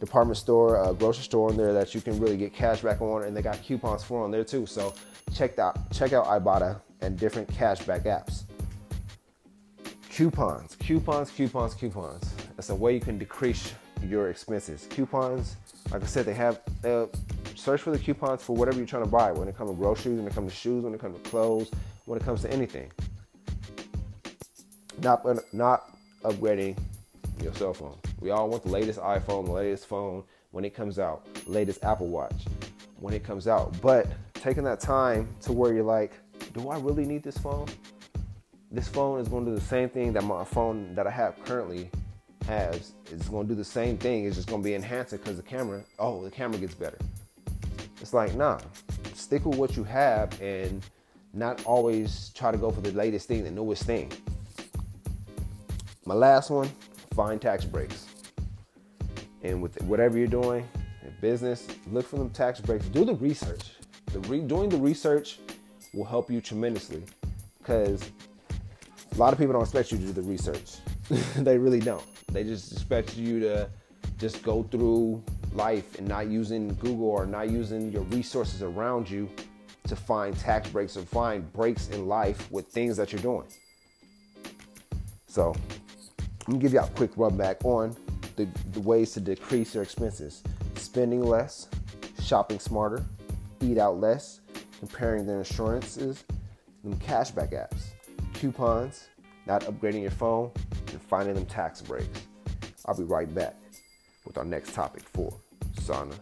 Department 0.00 0.36
store, 0.36 0.78
uh, 0.78 0.92
grocery 0.92 1.24
store 1.24 1.50
on 1.50 1.56
there 1.56 1.72
that 1.72 1.94
you 1.94 2.02
can 2.02 2.20
really 2.20 2.36
get 2.36 2.52
cash 2.52 2.82
back 2.82 3.00
on, 3.00 3.24
and 3.24 3.34
they 3.34 3.40
got 3.40 3.62
coupons 3.62 4.04
for 4.04 4.22
on 4.22 4.30
there 4.30 4.44
too. 4.44 4.66
So 4.66 4.94
check 5.34 5.58
out 5.58 5.90
check 5.90 6.12
out 6.12 6.26
Ibotta 6.26 6.80
and 7.00 7.18
different 7.18 7.48
cashback 7.48 8.04
apps. 8.04 8.44
Coupons, 10.10 10.76
coupons, 10.76 11.30
coupons, 11.30 11.74
coupons. 11.74 12.34
That's 12.56 12.70
a 12.70 12.74
way 12.74 12.94
you 12.94 13.00
can 13.00 13.18
decrease 13.18 13.74
your 14.02 14.30
expenses. 14.30 14.86
Coupons, 14.90 15.56
like 15.90 16.02
I 16.02 16.06
said, 16.06 16.26
they 16.26 16.34
have 16.34 16.60
uh, 16.84 17.06
search 17.54 17.82
for 17.82 17.90
the 17.90 17.98
coupons 17.98 18.42
for 18.42 18.54
whatever 18.56 18.78
you're 18.78 18.86
trying 18.86 19.04
to 19.04 19.10
buy. 19.10 19.32
When 19.32 19.48
it 19.48 19.56
comes 19.56 19.70
to 19.70 19.76
groceries, 19.76 20.18
when 20.18 20.26
it 20.26 20.34
comes 20.34 20.52
to 20.52 20.58
shoes, 20.58 20.84
when 20.84 20.94
it 20.94 21.00
comes 21.00 21.16
to 21.16 21.30
clothes, 21.30 21.70
when 22.04 22.18
it 22.18 22.24
comes 22.24 22.42
to 22.42 22.52
anything. 22.52 22.90
Not 25.02 25.24
not 25.52 25.96
upgrading 26.22 26.78
your 27.42 27.54
cell 27.54 27.74
phone. 27.74 27.98
We 28.20 28.30
all 28.30 28.48
want 28.48 28.62
the 28.62 28.70
latest 28.70 28.98
iPhone, 29.00 29.46
the 29.46 29.52
latest 29.52 29.86
phone 29.86 30.24
when 30.52 30.64
it 30.64 30.74
comes 30.74 30.98
out, 30.98 31.26
latest 31.46 31.84
Apple 31.84 32.08
Watch 32.08 32.44
when 32.98 33.12
it 33.12 33.22
comes 33.22 33.46
out. 33.46 33.78
But 33.82 34.06
taking 34.34 34.64
that 34.64 34.80
time 34.80 35.28
to 35.42 35.52
where 35.52 35.74
you're 35.74 35.84
like, 35.84 36.12
do 36.54 36.70
I 36.70 36.78
really 36.78 37.04
need 37.04 37.22
this 37.22 37.36
phone? 37.36 37.66
this 38.70 38.88
phone 38.88 39.20
is 39.20 39.28
going 39.28 39.44
to 39.44 39.52
do 39.52 39.54
the 39.54 39.64
same 39.64 39.88
thing 39.88 40.12
that 40.12 40.24
my 40.24 40.44
phone 40.44 40.94
that 40.94 41.06
I 41.06 41.10
have 41.10 41.42
currently 41.44 41.90
has. 42.46 42.92
It's 43.10 43.28
going 43.28 43.46
to 43.46 43.54
do 43.54 43.56
the 43.56 43.64
same 43.64 43.96
thing. 43.96 44.26
It's 44.26 44.36
just 44.36 44.48
going 44.48 44.62
to 44.62 44.64
be 44.64 44.74
enhanced 44.74 45.12
because 45.12 45.36
the 45.36 45.42
camera, 45.42 45.82
oh, 45.98 46.22
the 46.22 46.30
camera 46.30 46.58
gets 46.58 46.74
better. 46.74 46.98
It's 48.00 48.12
like, 48.12 48.34
nah, 48.34 48.58
stick 49.14 49.44
with 49.46 49.56
what 49.56 49.76
you 49.76 49.84
have 49.84 50.40
and 50.42 50.84
not 51.32 51.64
always 51.64 52.30
try 52.34 52.50
to 52.50 52.58
go 52.58 52.70
for 52.70 52.80
the 52.80 52.92
latest 52.92 53.28
thing, 53.28 53.44
the 53.44 53.50
newest 53.50 53.84
thing. 53.84 54.12
My 56.06 56.14
last 56.14 56.50
one, 56.50 56.70
find 57.14 57.42
tax 57.42 57.64
breaks. 57.64 58.06
And 59.42 59.60
with 59.60 59.82
whatever 59.82 60.16
you're 60.16 60.28
doing 60.28 60.64
in 61.02 61.12
business, 61.20 61.66
look 61.90 62.06
for 62.06 62.16
them 62.16 62.30
tax 62.30 62.60
breaks. 62.60 62.86
Do 62.86 63.04
the 63.04 63.16
research. 63.16 63.72
The 64.12 64.20
re- 64.20 64.40
doing 64.40 64.68
the 64.68 64.76
research 64.76 65.40
will 65.92 66.04
help 66.04 66.30
you 66.30 66.40
tremendously 66.40 67.02
because 67.58 68.08
a 68.50 69.18
lot 69.18 69.32
of 69.32 69.38
people 69.40 69.54
don't 69.54 69.62
expect 69.62 69.90
you 69.90 69.98
to 69.98 70.04
do 70.04 70.12
the 70.12 70.22
research. 70.22 70.76
they 71.38 71.58
really 71.58 71.80
don't. 71.80 72.04
They 72.30 72.44
just 72.44 72.70
expect 72.70 73.16
you 73.16 73.40
to 73.40 73.68
just 74.16 74.44
go 74.44 74.62
through 74.62 75.24
life 75.54 75.98
and 75.98 76.06
not 76.06 76.28
using 76.28 76.68
Google 76.74 77.08
or 77.08 77.26
not 77.26 77.50
using 77.50 77.90
your 77.90 78.02
resources 78.02 78.62
around 78.62 79.10
you 79.10 79.28
to 79.88 79.96
find 79.96 80.38
tax 80.38 80.68
breaks 80.70 80.96
or 80.96 81.02
find 81.02 81.52
breaks 81.52 81.88
in 81.88 82.06
life 82.06 82.48
with 82.52 82.68
things 82.68 82.96
that 82.96 83.12
you're 83.12 83.22
doing. 83.22 83.46
So, 85.26 85.54
I'm 86.46 86.52
gonna 86.52 86.62
give 86.62 86.72
you 86.72 86.80
a 86.80 86.86
quick 86.88 87.10
run 87.16 87.36
back 87.36 87.64
on 87.64 87.96
the, 88.36 88.48
the 88.72 88.80
ways 88.80 89.12
to 89.14 89.20
decrease 89.20 89.74
your 89.74 89.82
expenses 89.82 90.42
spending 90.76 91.22
less, 91.24 91.68
shopping 92.22 92.60
smarter, 92.60 93.04
eat 93.60 93.78
out 93.78 93.98
less, 93.98 94.40
comparing 94.78 95.26
their 95.26 95.38
insurances, 95.38 96.24
them 96.84 96.96
cashback 97.00 97.52
apps 97.52 97.86
coupons, 98.36 99.08
not 99.46 99.62
upgrading 99.62 100.02
your 100.02 100.10
phone, 100.10 100.50
and 100.92 101.00
finding 101.02 101.34
them 101.34 101.46
tax 101.46 101.80
breaks. 101.80 102.26
I'll 102.84 102.96
be 102.96 103.02
right 103.02 103.32
back 103.34 103.56
with 104.24 104.38
our 104.38 104.44
next 104.44 104.74
topic 104.74 105.02
for 105.02 105.32
Sana 105.80 106.14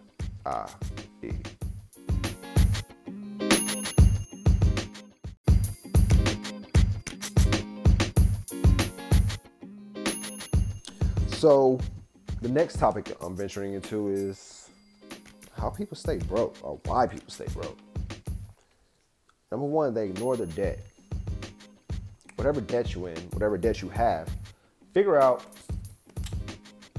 I 0.46 0.68
E. 1.22 1.30
So, 11.44 11.78
the 12.40 12.48
next 12.48 12.78
topic 12.78 13.14
I'm 13.20 13.36
venturing 13.36 13.74
into 13.74 14.08
is 14.08 14.70
how 15.54 15.68
people 15.68 15.94
stay 15.94 16.16
broke 16.16 16.56
or 16.62 16.80
why 16.86 17.06
people 17.06 17.28
stay 17.28 17.44
broke. 17.52 17.76
Number 19.52 19.66
one, 19.66 19.92
they 19.92 20.06
ignore 20.06 20.38
their 20.38 20.46
debt 20.46 20.80
whatever 22.36 22.62
debt 22.62 22.94
you 22.94 23.08
in, 23.08 23.16
whatever 23.32 23.58
debt 23.58 23.82
you 23.82 23.90
have, 23.90 24.26
figure 24.94 25.20
out. 25.20 25.44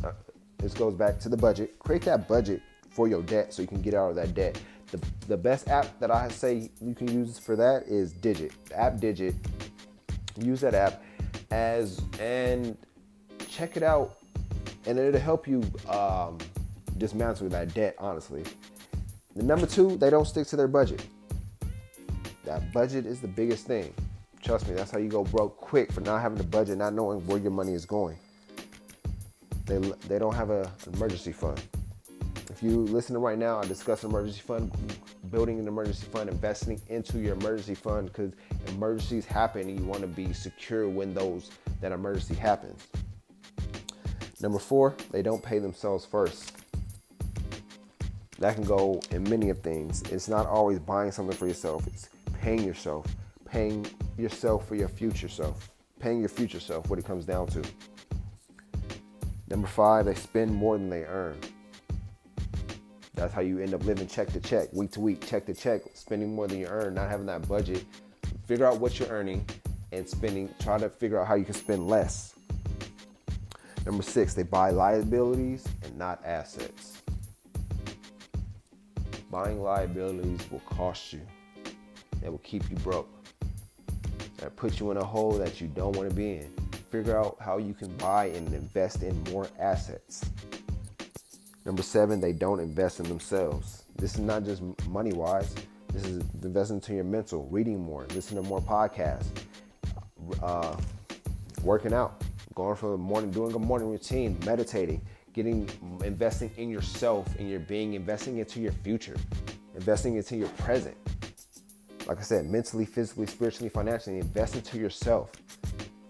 Uh, 0.04 0.12
this 0.60 0.76
goes 0.76 0.94
back 0.94 1.18
to 1.22 1.30
the 1.30 1.38
budget. 1.38 1.80
Create 1.80 2.04
that 2.04 2.28
budget 2.28 2.62
for 2.92 3.08
your 3.08 3.24
debt 3.24 3.52
so 3.52 3.64
you 3.64 3.68
can 3.68 3.82
get 3.82 3.96
out 3.96 4.12
of 4.12 4.16
that 4.16 4.36
debt. 4.36 4.62
The, 4.92 5.02
the 5.28 5.38
best 5.38 5.70
app 5.70 6.00
that 6.00 6.12
I 6.12 6.28
say 6.28 6.70
you 6.80 6.94
can 6.94 7.12
use 7.12 7.40
for 7.40 7.56
that 7.56 7.88
is 7.88 8.14
Digit. 8.14 8.52
app 8.76 9.00
Digit. 9.00 9.34
Use 10.38 10.62
that 10.62 10.76
app 10.76 11.04
as 11.50 12.00
and 12.20 12.78
check 13.50 13.76
it 13.76 13.82
out, 13.82 14.20
and 14.88 15.00
it'll 15.00 15.20
help 15.20 15.48
you 15.48 15.64
um, 15.90 16.38
dismantle 16.98 17.50
that 17.50 17.74
debt. 17.74 17.96
Honestly, 18.00 18.44
the 19.36 19.44
number 19.44 19.66
two, 19.66 19.98
they 19.98 20.10
don't 20.10 20.26
stick 20.26 20.48
to 20.48 20.56
their 20.56 20.68
budget. 20.68 21.06
That 22.46 22.72
budget 22.72 23.06
is 23.06 23.20
the 23.20 23.28
biggest 23.28 23.66
thing. 23.66 23.94
Trust 24.42 24.68
me, 24.68 24.76
that's 24.76 24.92
how 24.92 25.00
you 25.00 25.10
go 25.10 25.24
broke 25.24 25.58
quick 25.58 25.92
for 25.92 26.02
not 26.02 26.22
having 26.22 26.40
a 26.40 26.44
budget, 26.44 26.78
not 26.78 26.94
knowing 26.94 27.26
where 27.26 27.40
your 27.40 27.52
money 27.52 27.74
is 27.74 27.86
going. 27.86 28.18
They, 29.66 29.80
they 30.08 30.20
don't 30.20 30.36
have 30.36 30.52
a, 30.52 30.72
an 30.86 30.94
emergency 30.94 31.32
fund. 31.32 31.60
If 32.52 32.62
you 32.62 32.82
listen 32.82 33.16
to 33.16 33.20
right 33.20 33.38
now, 33.38 33.60
I 33.60 33.66
discuss 33.66 34.04
emergency 34.04 34.40
fund, 34.40 34.72
building 35.32 35.60
an 35.60 35.68
emergency 35.68 36.06
fund, 36.06 36.30
investing 36.30 36.80
into 36.88 37.20
your 37.20 37.34
emergency 37.34 37.76
fund 37.76 38.08
because 38.08 38.34
emergencies 38.68 39.26
happen 39.26 39.68
and 39.68 39.80
you 39.80 39.86
want 39.86 40.02
to 40.02 40.08
be 40.08 40.32
secure 40.32 40.88
when 40.88 41.14
those 41.14 41.50
that 41.82 41.92
emergency 41.92 42.36
happens. 42.36 42.88
Number 44.46 44.60
four, 44.60 44.96
they 45.10 45.24
don't 45.24 45.42
pay 45.42 45.58
themselves 45.58 46.06
first. 46.06 46.56
That 48.38 48.54
can 48.54 48.64
go 48.64 49.02
in 49.10 49.24
many 49.24 49.50
of 49.50 49.62
things. 49.62 50.04
It's 50.12 50.28
not 50.28 50.46
always 50.46 50.78
buying 50.78 51.12
something 51.12 51.36
for 51.36 51.48
yourself. 51.48 51.88
It's 51.88 52.10
paying 52.42 52.64
yourself, 52.64 53.08
paying 53.46 53.88
yourself 54.20 54.68
for 54.68 54.76
your 54.76 54.88
future 54.88 55.30
self, 55.30 55.72
paying 56.00 56.20
your 56.20 56.30
future 56.30 56.60
self. 56.60 56.88
What 56.92 57.00
it 57.00 57.06
comes 57.06 57.26
down 57.26 57.48
to. 57.48 57.64
Number 59.50 59.68
five, 59.68 60.06
they 60.06 60.14
spend 60.14 60.54
more 60.54 60.78
than 60.78 60.92
they 60.92 61.06
earn. 61.06 61.40
That's 63.16 63.34
how 63.34 63.42
you 63.42 63.58
end 63.58 63.74
up 63.74 63.84
living 63.84 64.06
check 64.06 64.32
to 64.34 64.40
check, 64.40 64.72
week 64.74 64.92
to 64.92 65.00
week, 65.00 65.26
check 65.26 65.48
to 65.48 65.56
check, 65.56 65.82
spending 65.96 66.36
more 66.36 66.48
than 66.48 66.60
you 66.60 66.68
earn, 66.68 66.94
not 66.94 67.10
having 67.10 67.26
that 67.26 67.48
budget. 67.48 67.84
Figure 68.46 68.68
out 68.68 68.80
what 68.80 69.00
you're 69.00 69.10
earning 69.10 69.44
and 69.92 70.08
spending, 70.08 70.54
try 70.60 70.78
to 70.78 70.88
figure 70.88 71.20
out 71.20 71.26
how 71.26 71.34
you 71.34 71.46
can 71.46 71.56
spend 71.56 71.88
less. 71.88 72.35
Number 73.86 74.04
six, 74.04 74.34
they 74.34 74.44
buy 74.44 74.72
liabilities 74.72 75.64
and 75.84 75.98
not 75.98 76.24
assets. 76.26 77.04
Buying 79.30 79.62
liabilities 79.62 80.40
will 80.50 80.62
cost 80.62 81.14
you. 81.14 81.22
That 82.22 82.32
will 82.32 82.40
keep 82.40 82.70
you 82.70 82.78
broke. 82.78 83.10
That 84.38 84.56
puts 84.56 84.80
you 84.80 84.92
in 84.92 84.98
a 84.98 85.04
hole 85.04 85.34
that 85.34 85.62
you 85.62 85.68
don't 85.68 85.96
want 85.96 86.10
to 86.10 86.16
be 86.16 86.38
in. 86.38 86.54
Figure 86.90 87.18
out 87.18 87.38
how 87.40 87.58
you 87.58 87.74
can 87.74 87.96
buy 87.98 88.26
and 88.28 88.48
invest 88.54 89.04
in 89.04 89.22
more 89.32 89.48
assets. 89.60 90.24
Number 91.66 91.84
seven, 91.84 92.22
they 92.22 92.32
don't 92.32 92.60
invest 92.60 93.00
in 93.00 93.08
themselves. 93.08 93.84
This 93.96 94.16
is 94.16 94.20
not 94.20 94.44
just 94.46 94.62
money 94.88 95.14
wise. 95.14 95.54
This 95.92 96.06
is 96.06 96.24
investing 96.44 96.78
into 96.78 96.94
your 96.94 97.04
mental, 97.04 97.48
reading 97.50 97.80
more, 97.80 98.06
listening 98.14 98.44
to 98.44 98.50
more 98.50 98.62
podcasts, 98.62 99.28
uh, 100.44 100.76
working 101.64 101.94
out, 101.94 102.24
going 102.56 102.76
for 102.76 102.92
the 102.92 102.98
morning, 102.98 103.30
doing 103.32 103.54
a 103.54 103.60
morning 103.60 103.92
routine, 103.92 104.40
meditating, 104.46 105.02
getting, 105.34 105.70
investing 106.04 106.50
in 106.56 106.70
yourself, 106.70 107.36
in 107.36 107.50
your 107.50 107.60
being, 107.60 107.94
investing 107.94 108.38
into 108.38 108.62
your 108.62 108.72
future, 108.72 109.18
investing 109.76 110.16
into 110.16 110.38
your 110.38 110.48
present. 110.50 110.96
Like 112.08 112.18
I 112.20 112.22
said, 112.22 112.46
mentally, 112.46 112.86
physically, 112.86 113.28
spiritually, 113.28 113.68
financially, 113.68 114.20
invest 114.20 114.56
into 114.56 114.78
yourself. 114.78 115.32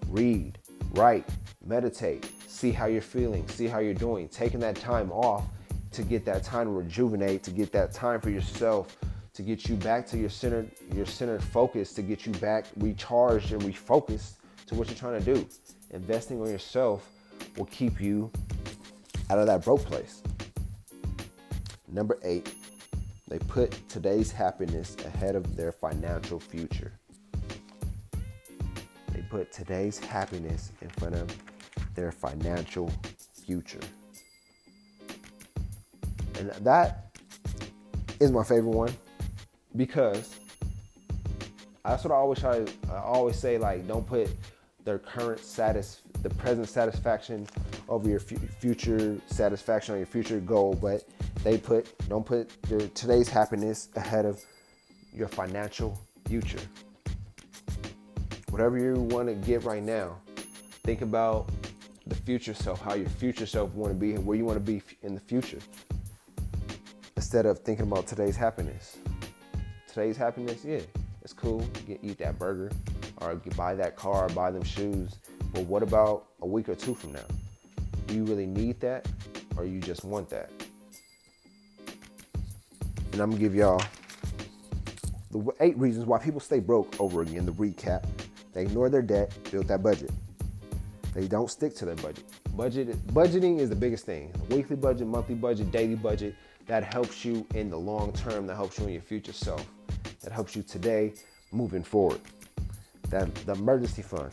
Read, 0.08 0.60
write, 0.92 1.28
meditate, 1.66 2.30
see 2.48 2.72
how 2.72 2.86
you're 2.86 3.02
feeling, 3.02 3.48
see 3.48 3.66
how 3.66 3.80
you're 3.80 3.94
doing, 3.96 4.30
taking 4.30 4.60
that 4.60 4.76
time 4.76 5.12
off 5.12 5.46
to 5.94 6.04
get 6.04 6.26
that 6.26 6.44
time 6.44 6.68
to 6.68 6.72
rejuvenate, 6.72 7.42
to 7.44 7.52
get 7.52 7.72
that 7.72 7.92
time 7.92 8.22
for 8.22 8.30
yourself, 8.30 8.98
to 9.34 9.42
get 9.42 9.68
you 9.68 9.76
back 9.78 10.06
to 10.08 10.18
your 10.18 10.30
centered, 10.30 10.70
your 10.94 11.06
centered 11.06 11.44
focus, 11.44 11.94
to 11.94 12.04
get 12.04 12.26
you 12.26 12.34
back 12.34 12.66
recharged 12.78 13.52
and 13.52 13.64
refocused 13.64 14.34
to 14.68 14.76
what 14.76 14.88
you're 14.88 14.98
trying 14.98 15.20
to 15.20 15.34
do. 15.34 15.48
Investing 15.96 16.42
on 16.42 16.50
yourself 16.50 17.10
will 17.56 17.68
keep 17.68 18.02
you 18.02 18.30
out 19.30 19.40
of 19.40 19.48
that 19.48 19.64
broke 19.64 19.80
place. 19.86 20.22
Number 21.88 22.20
eight, 22.22 22.54
they 23.30 23.40
put 23.40 23.72
today's 23.88 24.30
happiness 24.30 24.98
ahead 25.06 25.38
of 25.38 25.56
their 25.56 25.72
financial 25.72 26.38
future. 26.38 26.92
They 29.14 29.22
put 29.30 29.54
today's 29.54 29.98
happiness 29.98 30.74
in 30.82 30.90
front 30.90 31.16
of 31.16 31.34
their 31.96 32.12
financial 32.12 32.92
future. 33.46 33.80
And 36.38 36.52
that 36.60 37.18
is 38.20 38.32
my 38.32 38.44
favorite 38.44 38.76
one 38.76 38.94
because 39.78 40.36
that's 41.86 42.04
what 42.04 42.12
I 42.12 42.16
always 42.16 42.40
try. 42.40 42.66
I 42.92 42.98
always 42.98 43.38
say 43.38 43.58
like, 43.58 43.88
don't 43.88 44.06
put 44.06 44.30
their 44.86 45.00
current 45.00 45.40
status, 45.40 46.02
the 46.22 46.30
present 46.30 46.70
satisfaction 46.70 47.48
over 47.90 48.08
your 48.08 48.20
f- 48.20 48.40
future 48.60 49.18
satisfaction 49.26 49.96
or 49.96 49.98
your 49.98 50.06
future 50.06 50.40
goal, 50.40 50.78
but 50.80 51.04
they 51.44 51.58
put 51.58 51.98
don't 52.08 52.26
put 52.26 52.52
your 52.70 52.82
today's 52.90 53.28
happiness 53.28 53.90
ahead 53.96 54.26
of 54.26 54.42
your 55.12 55.28
financial 55.28 56.00
future. 56.28 56.60
Whatever 58.50 58.78
you 58.78 58.94
want 58.94 59.28
to 59.28 59.34
get 59.34 59.64
right 59.64 59.84
now, 59.84 60.18
think 60.84 61.02
about 61.02 61.50
the 62.08 62.16
future 62.16 62.54
self, 62.54 62.80
how 62.80 62.94
your 62.94 63.10
future 63.10 63.48
self 63.48 63.74
want 63.74 63.92
to 63.92 64.00
be, 64.00 64.14
and 64.14 64.24
where 64.26 64.38
you 64.38 64.46
want 64.46 64.64
to 64.64 64.72
be 64.72 64.84
in 65.02 65.16
the 65.16 65.22
future, 65.22 65.60
instead 67.16 67.48
of 67.48 67.60
thinking 67.60 67.88
about 67.88 68.06
today's 68.06 68.36
happiness. 68.36 68.98
Today's 69.88 70.16
happiness, 70.16 70.64
yeah, 70.64 70.82
it's 71.24 71.34
cool. 71.34 71.68
Get 71.88 72.00
eat 72.04 72.20
that 72.20 72.38
burger, 72.38 72.72
or 73.32 73.36
buy 73.56 73.76
that 73.76 73.96
car, 73.96 74.26
or 74.26 74.30
buy 74.30 74.52
them 74.52 74.64
shoes. 74.64 75.16
But 75.54 75.64
what 75.66 75.84
about 75.84 76.28
a 76.42 76.48
week 76.48 76.70
or 76.70 76.76
two 76.76 76.94
from 76.94 77.14
now? 77.14 77.26
Do 78.08 78.16
you 78.16 78.24
really 78.24 78.46
need 78.46 78.80
that, 78.82 79.08
or 79.58 79.66
you 79.66 79.80
just 79.80 80.04
want 80.04 80.30
that? 80.30 80.52
And 83.12 83.22
I'm 83.22 83.30
gonna 83.30 83.40
give 83.40 83.56
y'all 83.56 83.82
the 85.32 85.52
eight 85.62 85.78
reasons 85.78 86.06
why 86.06 86.20
people 86.20 86.40
stay 86.40 86.60
broke 86.60 87.00
over 87.00 87.22
again. 87.22 87.46
The 87.46 87.54
recap: 87.54 88.06
they 88.54 88.64
ignore 88.64 88.90
their 88.90 89.02
debt, 89.02 89.36
build 89.52 89.68
that 89.68 89.82
budget. 89.82 90.12
They 91.14 91.28
don't 91.28 91.50
stick 91.50 91.74
to 91.76 91.86
their 91.86 91.96
budget. 91.96 92.26
Budget 92.58 92.90
budgeting 93.08 93.60
is 93.60 93.70
the 93.70 93.76
biggest 93.76 94.06
thing. 94.06 94.34
Weekly 94.50 94.76
budget, 94.76 95.08
monthly 95.08 95.36
budget, 95.36 95.72
daily 95.72 95.96
budget. 95.96 96.36
That 96.68 96.84
helps 96.84 97.24
you 97.24 97.46
in 97.54 97.70
the 97.70 97.78
long 97.78 98.12
term. 98.14 98.48
That 98.48 98.56
helps 98.56 98.80
you 98.80 98.88
in 98.88 98.94
your 98.94 99.02
future 99.02 99.34
self. 99.34 99.66
That 100.22 100.34
helps 100.34 100.56
you 100.56 100.64
today, 100.64 101.14
moving 101.52 101.84
forward. 101.84 102.20
That 103.10 103.34
the 103.46 103.54
emergency 103.54 104.02
fund. 104.02 104.32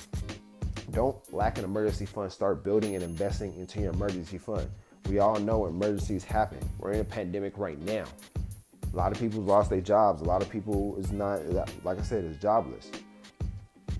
Don't 0.90 1.16
lack 1.32 1.58
an 1.58 1.64
emergency 1.64 2.06
fund. 2.06 2.32
Start 2.32 2.64
building 2.64 2.94
and 2.94 3.04
investing 3.04 3.54
into 3.54 3.80
your 3.80 3.92
emergency 3.92 4.38
fund. 4.38 4.68
We 5.08 5.18
all 5.18 5.38
know 5.38 5.66
emergencies 5.66 6.24
happen. 6.24 6.58
We're 6.78 6.92
in 6.92 7.00
a 7.00 7.04
pandemic 7.04 7.58
right 7.58 7.80
now. 7.82 8.04
A 8.92 8.96
lot 8.96 9.11
of 9.11 9.18
people 9.18 9.40
lost 9.40 9.70
their 9.70 9.80
jobs. 9.80 10.20
A 10.20 10.24
lot 10.24 10.42
of 10.42 10.50
people 10.50 10.96
is 10.98 11.12
not, 11.12 11.40
like 11.85 11.98
I 11.98 12.02
said, 12.02 12.24
is 12.24 12.37
jobless. 12.37 12.90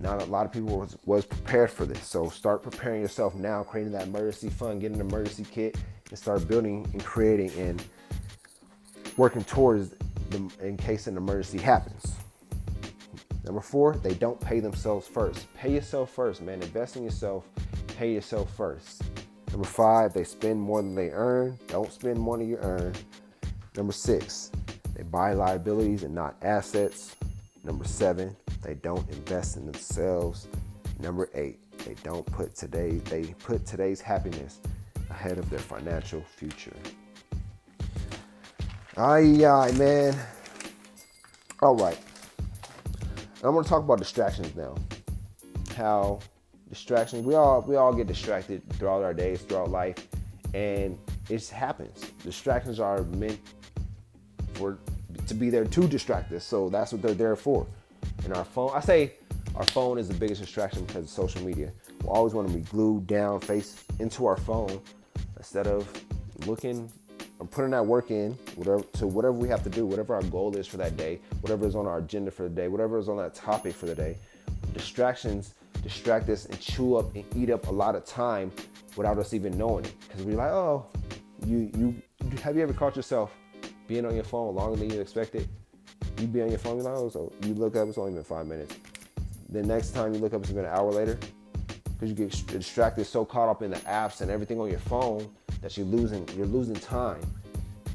Not 0.00 0.20
a 0.20 0.26
lot 0.26 0.44
of 0.44 0.52
people 0.52 0.78
was, 0.78 0.96
was 1.06 1.24
prepared 1.24 1.70
for 1.70 1.87
this. 1.87 2.04
So 2.06 2.28
start 2.28 2.62
preparing 2.62 3.00
yourself 3.00 3.35
now, 3.35 3.62
creating 3.62 3.92
that 3.92 4.08
emergency 4.08 4.50
fund, 4.50 4.80
getting 4.80 5.00
an 5.00 5.06
emergency 5.06 5.46
kit, 5.50 5.78
and 6.11 6.18
start 6.18 6.46
building 6.46 6.88
and 6.92 7.02
creating 7.04 7.50
and 7.58 7.82
working 9.16 9.44
towards 9.44 9.94
the, 10.30 10.50
in 10.61 10.76
case 10.76 11.06
an 11.06 11.16
emergency 11.16 11.58
happens. 11.58 12.14
Number 13.52 13.60
four, 13.60 13.96
they 13.96 14.14
don't 14.14 14.40
pay 14.40 14.60
themselves 14.60 15.06
first. 15.06 15.46
Pay 15.52 15.74
yourself 15.74 16.08
first, 16.08 16.40
man. 16.40 16.62
Invest 16.62 16.96
in 16.96 17.04
yourself. 17.04 17.44
Pay 17.98 18.14
yourself 18.14 18.50
first. 18.56 19.02
Number 19.50 19.66
five, 19.66 20.14
they 20.14 20.24
spend 20.24 20.58
more 20.58 20.80
than 20.80 20.94
they 20.94 21.10
earn. 21.10 21.58
Don't 21.66 21.92
spend 21.92 22.18
more 22.18 22.38
than 22.38 22.48
you 22.48 22.56
earn. 22.62 22.94
Number 23.76 23.92
six, 23.92 24.50
they 24.94 25.02
buy 25.02 25.34
liabilities 25.34 26.02
and 26.02 26.14
not 26.14 26.34
assets. 26.40 27.14
Number 27.62 27.84
seven, 27.84 28.34
they 28.62 28.72
don't 28.72 29.06
invest 29.10 29.58
in 29.58 29.66
themselves. 29.66 30.48
Number 30.98 31.28
eight, 31.34 31.58
they 31.84 31.92
don't 32.02 32.24
put 32.24 32.54
today, 32.54 32.92
they 33.10 33.34
put 33.44 33.66
today's 33.66 34.00
happiness 34.00 34.60
ahead 35.10 35.36
of 35.36 35.50
their 35.50 35.58
financial 35.58 36.22
future. 36.22 36.72
Aye, 38.96 39.44
aye, 39.44 39.72
man. 39.72 40.16
All 41.60 41.76
right. 41.76 41.98
I'm 43.42 43.55
gonna 43.55 43.66
talk 43.66 43.83
about 43.83 43.98
distractions 43.98 44.55
now. 44.55 44.76
How 45.76 46.20
distractions, 46.68 47.26
we 47.26 47.35
all 47.35 47.61
we 47.62 47.76
all 47.76 47.92
get 47.92 48.07
distracted 48.07 48.62
throughout 48.74 49.02
our 49.02 49.12
days, 49.12 49.42
throughout 49.42 49.70
life, 49.70 50.07
and 50.55 50.96
it 51.28 51.48
happens. 51.48 52.00
Distractions 52.22 52.78
are 52.78 53.02
meant 53.02 53.40
for 54.55 54.78
to 55.26 55.35
be 55.35 55.50
there 55.50 55.64
to 55.64 55.88
distract 55.88 56.33
us. 56.33 56.44
So 56.44 56.68
that's 56.68 56.92
what 56.92 57.02
they're 57.02 57.14
there 57.14 57.37
for. 57.37 57.66
And 58.24 58.33
our 58.35 58.44
phone, 58.44 58.70
I 58.74 58.81
say 58.81 59.14
our 59.57 59.64
phone 59.64 59.98
is 59.98 60.09
the 60.09 60.14
biggest 60.14 60.40
distraction 60.40 60.85
because 60.85 61.05
of 61.05 61.11
social 61.11 61.42
media. 61.42 61.72
We 62.02 62.09
always 62.09 62.35
want 62.35 62.48
to 62.48 62.55
be 62.55 62.61
glued 62.61 63.07
down, 63.07 63.40
face 63.40 63.85
into 63.98 64.26
our 64.26 64.37
phone, 64.37 64.81
instead 65.37 65.66
of 65.66 65.90
looking 66.46 66.90
or 67.42 67.46
putting 67.46 67.72
that 67.72 67.85
work 67.85 68.12
in 68.12 68.38
whatever 68.55 68.85
to 68.92 69.07
whatever 69.09 69.33
we 69.33 69.48
have 69.48 69.64
to 69.64 69.68
do, 69.68 69.85
whatever 69.85 70.14
our 70.14 70.22
goal 70.22 70.57
is 70.57 70.64
for 70.64 70.76
that 70.76 70.96
day, 70.96 71.18
whatever 71.40 71.66
is 71.66 71.74
on 71.74 71.88
our 71.88 71.98
agenda 71.98 72.31
for 72.31 72.44
the 72.44 72.48
day, 72.48 72.68
whatever 72.68 72.98
is 72.98 73.09
on 73.09 73.16
that 73.16 73.35
topic 73.35 73.74
for 73.74 73.87
the 73.87 73.94
day. 73.96 74.16
Distractions 74.74 75.55
distract 75.83 76.28
us 76.28 76.44
and 76.46 76.61
chew 76.61 76.94
up 76.94 77.12
and 77.16 77.24
eat 77.35 77.50
up 77.50 77.66
a 77.66 77.70
lot 77.70 77.96
of 77.96 78.05
time 78.05 78.52
without 78.96 79.18
us 79.18 79.35
even 79.35 79.59
knowing 79.59 79.85
it. 79.85 79.94
Because 80.07 80.24
we're 80.24 80.37
like, 80.37 80.52
oh, 80.52 80.87
you 81.44 81.68
you 81.76 82.02
have 82.42 82.55
you 82.55 82.62
ever 82.62 82.72
caught 82.72 82.94
yourself 82.94 83.33
being 83.88 84.07
on 84.07 84.14
your 84.14 84.24
phone 84.24 84.55
longer 84.55 84.78
than 84.78 84.90
you 84.90 85.00
expected? 85.00 85.48
You 86.18 86.28
be 86.28 86.42
on 86.42 86.50
your 86.50 86.61
phone, 86.61 86.76
you 86.76 86.85
like, 86.85 86.94
oh, 86.94 87.09
so 87.09 87.33
you 87.42 87.55
look 87.55 87.74
up, 87.74 87.88
it's 87.88 87.98
only 87.98 88.12
been 88.12 88.22
five 88.22 88.46
minutes. 88.46 88.76
The 89.48 89.64
next 89.64 89.90
time 89.90 90.14
you 90.14 90.20
look 90.20 90.33
up, 90.33 90.42
it's 90.42 90.52
been 90.52 90.64
an 90.64 90.70
hour 90.70 90.92
later. 90.92 91.18
Because 91.85 92.09
you 92.09 92.14
get 92.14 92.46
distracted, 92.46 93.05
so 93.05 93.24
caught 93.24 93.48
up 93.48 93.62
in 93.62 93.72
the 93.72 93.78
apps 93.78 94.20
and 94.20 94.31
everything 94.31 94.61
on 94.61 94.68
your 94.68 94.78
phone 94.78 95.28
that 95.62 95.77
you're 95.77 95.87
losing, 95.87 96.29
you're 96.37 96.46
losing 96.46 96.75
time 96.75 97.20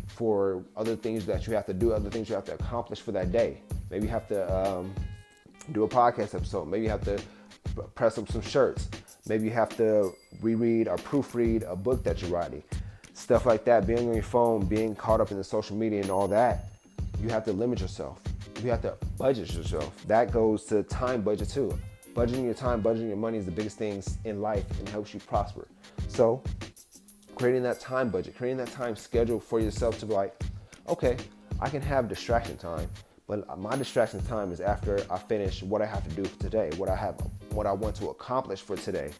for 0.07 0.63
other 0.75 0.95
things 0.95 1.25
that 1.27 1.45
you 1.45 1.53
have 1.53 1.65
to 1.67 1.73
do, 1.73 1.93
other 1.93 2.09
things 2.09 2.27
you 2.27 2.35
have 2.35 2.45
to 2.45 2.53
accomplish 2.53 2.99
for 2.99 3.11
that 3.11 3.31
day. 3.31 3.61
Maybe 3.91 4.05
you 4.05 4.11
have 4.11 4.27
to 4.29 4.67
um, 4.67 4.93
do 5.71 5.83
a 5.83 5.87
podcast 5.87 6.33
episode. 6.33 6.67
Maybe 6.67 6.83
you 6.83 6.89
have 6.89 7.03
to 7.03 7.21
press 7.93 8.17
up 8.17 8.31
some 8.31 8.41
shirts. 8.41 8.89
Maybe 9.27 9.45
you 9.45 9.51
have 9.51 9.75
to 9.77 10.13
reread 10.41 10.87
or 10.87 10.97
proofread 10.97 11.69
a 11.69 11.75
book 11.75 12.03
that 12.03 12.21
you're 12.21 12.31
writing. 12.31 12.63
Stuff 13.13 13.45
like 13.45 13.65
that, 13.65 13.85
being 13.85 14.07
on 14.07 14.13
your 14.13 14.23
phone, 14.23 14.65
being 14.65 14.95
caught 14.95 15.21
up 15.21 15.31
in 15.31 15.37
the 15.37 15.43
social 15.43 15.75
media 15.75 16.01
and 16.01 16.09
all 16.09 16.27
that, 16.27 16.69
you 17.21 17.29
have 17.29 17.43
to 17.45 17.51
limit 17.51 17.79
yourself. 17.79 18.21
You 18.63 18.69
have 18.69 18.81
to 18.83 18.95
budget 19.17 19.53
yourself. 19.53 19.93
That 20.07 20.31
goes 20.31 20.63
to 20.65 20.83
time 20.83 21.21
budget 21.21 21.49
too. 21.49 21.77
Budgeting 22.13 22.45
your 22.45 22.53
time, 22.53 22.81
budgeting 22.81 23.09
your 23.09 23.17
money 23.17 23.37
is 23.37 23.45
the 23.45 23.51
biggest 23.51 23.77
things 23.77 24.17
in 24.23 24.41
life 24.41 24.65
and 24.79 24.89
helps 24.89 25.13
you 25.13 25.19
prosper. 25.19 25.67
So, 26.07 26.41
creating 27.37 27.61
that 27.61 27.79
time 27.79 28.09
budget, 28.09 28.35
creating 28.35 28.57
that 28.57 28.71
time 28.71 28.95
schedule 28.95 29.39
for 29.39 29.59
yourself 29.59 29.99
to 29.99 30.07
be 30.07 30.13
like, 30.13 30.33
okay, 30.89 31.15
I 31.59 31.69
can 31.69 31.83
have 31.83 32.07
distraction 32.09 32.57
time, 32.57 32.89
but 33.27 33.59
my 33.59 33.75
distraction 33.75 34.25
time 34.25 34.51
is 34.51 34.59
after 34.59 35.05
I 35.11 35.19
finish 35.19 35.61
what 35.61 35.83
I 35.83 35.85
have 35.85 36.03
to 36.07 36.15
do 36.15 36.25
for 36.25 36.39
today, 36.39 36.71
what 36.77 36.89
I 36.89 36.95
have, 36.95 37.15
what 37.51 37.67
I 37.67 37.73
want 37.73 37.95
to 37.97 38.09
accomplish 38.09 38.61
for 38.61 38.75
today. 38.75 39.11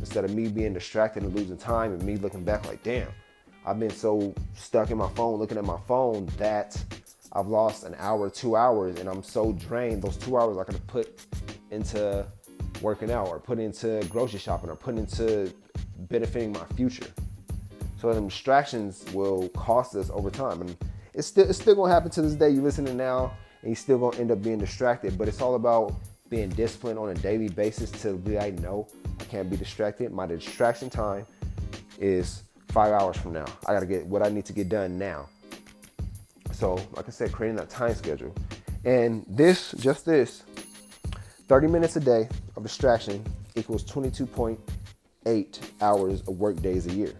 Instead 0.00 0.24
of 0.24 0.34
me 0.34 0.48
being 0.48 0.72
distracted 0.72 1.22
and 1.22 1.34
losing 1.34 1.58
time 1.58 1.92
and 1.92 2.02
me 2.02 2.16
looking 2.16 2.44
back 2.44 2.66
like, 2.66 2.82
damn, 2.82 3.08
I've 3.66 3.78
been 3.78 3.90
so 3.90 4.34
stuck 4.54 4.90
in 4.90 4.96
my 4.96 5.08
phone, 5.10 5.38
looking 5.38 5.58
at 5.58 5.64
my 5.64 5.78
phone 5.86 6.26
that 6.38 6.82
I've 7.32 7.48
lost 7.48 7.84
an 7.84 7.94
hour, 7.98 8.30
two 8.30 8.56
hours, 8.56 8.98
and 8.98 9.08
I'm 9.08 9.22
so 9.22 9.52
drained. 9.52 10.02
Those 10.02 10.16
two 10.16 10.38
hours 10.38 10.56
I 10.56 10.64
could 10.64 10.74
have 10.74 10.86
put 10.86 11.20
into 11.70 12.26
working 12.80 13.10
out 13.10 13.28
or 13.28 13.38
put 13.38 13.58
into 13.58 14.02
grocery 14.08 14.38
shopping 14.38 14.70
or 14.70 14.76
put 14.76 14.96
into 14.96 15.52
benefiting 16.08 16.52
my 16.52 16.64
future. 16.76 17.06
So 18.04 18.12
the 18.12 18.20
distractions 18.20 19.02
will 19.14 19.48
cost 19.48 19.96
us 19.96 20.10
over 20.12 20.28
time. 20.28 20.60
And 20.60 20.76
it's 21.14 21.26
still 21.26 21.48
it's 21.48 21.58
still 21.58 21.74
gonna 21.74 21.90
happen 21.90 22.10
to 22.10 22.20
this 22.20 22.34
day. 22.34 22.50
You're 22.50 22.62
listening 22.62 22.98
now 22.98 23.32
and 23.62 23.70
you're 23.70 23.76
still 23.76 23.96
gonna 23.96 24.18
end 24.18 24.30
up 24.30 24.42
being 24.42 24.58
distracted. 24.58 25.16
But 25.16 25.26
it's 25.26 25.40
all 25.40 25.54
about 25.54 25.94
being 26.28 26.50
disciplined 26.50 26.98
on 26.98 27.08
a 27.08 27.14
daily 27.14 27.48
basis 27.48 27.90
to 28.02 28.12
be 28.18 28.32
like, 28.32 28.58
no, 28.58 28.86
I 29.20 29.24
can't 29.24 29.48
be 29.48 29.56
distracted. 29.56 30.12
My 30.12 30.26
distraction 30.26 30.90
time 30.90 31.24
is 31.98 32.42
five 32.68 32.92
hours 32.92 33.16
from 33.16 33.32
now. 33.32 33.46
I 33.66 33.72
gotta 33.72 33.86
get 33.86 34.04
what 34.04 34.22
I 34.22 34.28
need 34.28 34.44
to 34.44 34.52
get 34.52 34.68
done 34.68 34.98
now. 34.98 35.30
So, 36.52 36.74
like 36.96 37.08
I 37.08 37.10
said, 37.10 37.32
creating 37.32 37.56
that 37.56 37.70
time 37.70 37.94
schedule. 37.94 38.34
And 38.84 39.24
this, 39.30 39.72
just 39.78 40.04
this, 40.04 40.42
30 41.48 41.68
minutes 41.68 41.96
a 41.96 42.00
day 42.00 42.28
of 42.54 42.64
distraction 42.64 43.24
equals 43.54 43.82
22.8 43.84 45.60
hours 45.80 46.20
of 46.20 46.38
work 46.38 46.60
days 46.60 46.86
a 46.86 46.92
year. 46.92 47.14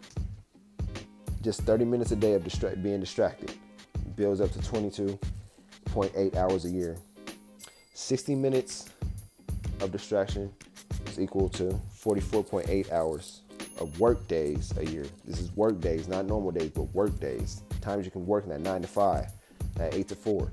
Just 1.44 1.60
30 1.64 1.84
minutes 1.84 2.10
a 2.10 2.16
day 2.16 2.32
of 2.32 2.42
distra- 2.42 2.82
being 2.82 3.00
distracted 3.00 3.52
builds 4.16 4.40
up 4.40 4.50
to 4.52 4.60
22.8 4.60 6.36
hours 6.36 6.64
a 6.64 6.70
year. 6.70 6.96
60 7.92 8.34
minutes 8.34 8.88
of 9.80 9.92
distraction 9.92 10.50
is 11.06 11.20
equal 11.20 11.50
to 11.50 11.78
44.8 12.02 12.90
hours 12.90 13.42
of 13.78 14.00
work 14.00 14.26
days 14.26 14.72
a 14.78 14.86
year. 14.86 15.04
This 15.26 15.38
is 15.38 15.54
work 15.54 15.82
days, 15.82 16.08
not 16.08 16.24
normal 16.24 16.50
days, 16.50 16.70
but 16.70 16.84
work 16.94 17.20
days. 17.20 17.60
Times 17.82 18.06
you 18.06 18.10
can 18.10 18.24
work 18.24 18.44
in 18.44 18.50
that 18.50 18.60
9 18.60 18.80
to 18.80 18.88
5, 18.88 19.26
that 19.74 19.92
8 19.92 20.08
to 20.08 20.16
4. 20.16 20.50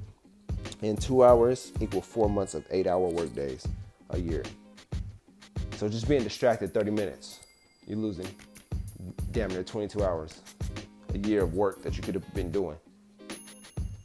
And 0.82 1.00
two 1.00 1.24
hours 1.24 1.72
equal 1.80 2.02
four 2.02 2.30
months 2.30 2.54
of 2.54 2.66
eight 2.70 2.86
hour 2.86 3.08
work 3.08 3.34
days 3.34 3.66
a 4.10 4.20
year. 4.20 4.44
So 5.78 5.88
just 5.88 6.10
being 6.10 6.24
distracted 6.24 6.74
30 6.74 6.92
minutes, 6.92 7.40
you're 7.88 7.98
losing 7.98 8.28
damn 9.32 9.50
near 9.52 9.64
22 9.64 10.04
hours 10.04 10.42
a 11.14 11.18
year 11.20 11.44
of 11.44 11.54
work 11.54 11.82
that 11.84 11.98
you 11.98 12.04
could 12.04 12.16
have 12.16 12.34
been 12.34 12.52
doing. 12.52 12.78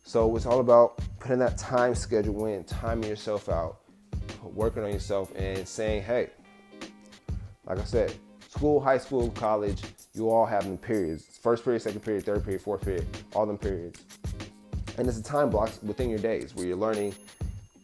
So 0.04 0.34
it's 0.36 0.46
all 0.46 0.60
about 0.60 1.00
putting 1.18 1.38
that 1.40 1.58
time 1.58 1.94
schedule 1.94 2.46
in, 2.46 2.64
timing 2.64 3.08
yourself 3.08 3.48
out, 3.48 3.80
working 4.42 4.84
on 4.84 4.92
yourself, 4.92 5.32
and 5.34 5.66
saying, 5.66 6.02
hey, 6.02 6.30
like 7.66 7.78
I 7.78 7.84
said, 7.84 8.14
school, 8.48 8.80
high 8.80 8.98
school, 8.98 9.30
college, 9.30 9.82
you 10.14 10.30
all 10.30 10.46
have 10.46 10.64
them 10.64 10.78
periods. 10.78 11.24
First 11.42 11.64
period, 11.64 11.82
second 11.82 12.00
period, 12.00 12.24
third 12.24 12.44
period, 12.44 12.62
fourth 12.62 12.82
period, 12.82 13.06
all 13.34 13.46
them 13.46 13.58
periods. 13.58 14.00
And 14.96 15.08
it's 15.08 15.18
a 15.18 15.22
time 15.22 15.50
blocks 15.50 15.80
within 15.82 16.08
your 16.08 16.20
days 16.20 16.54
where 16.54 16.66
you're 16.66 16.76
learning 16.76 17.14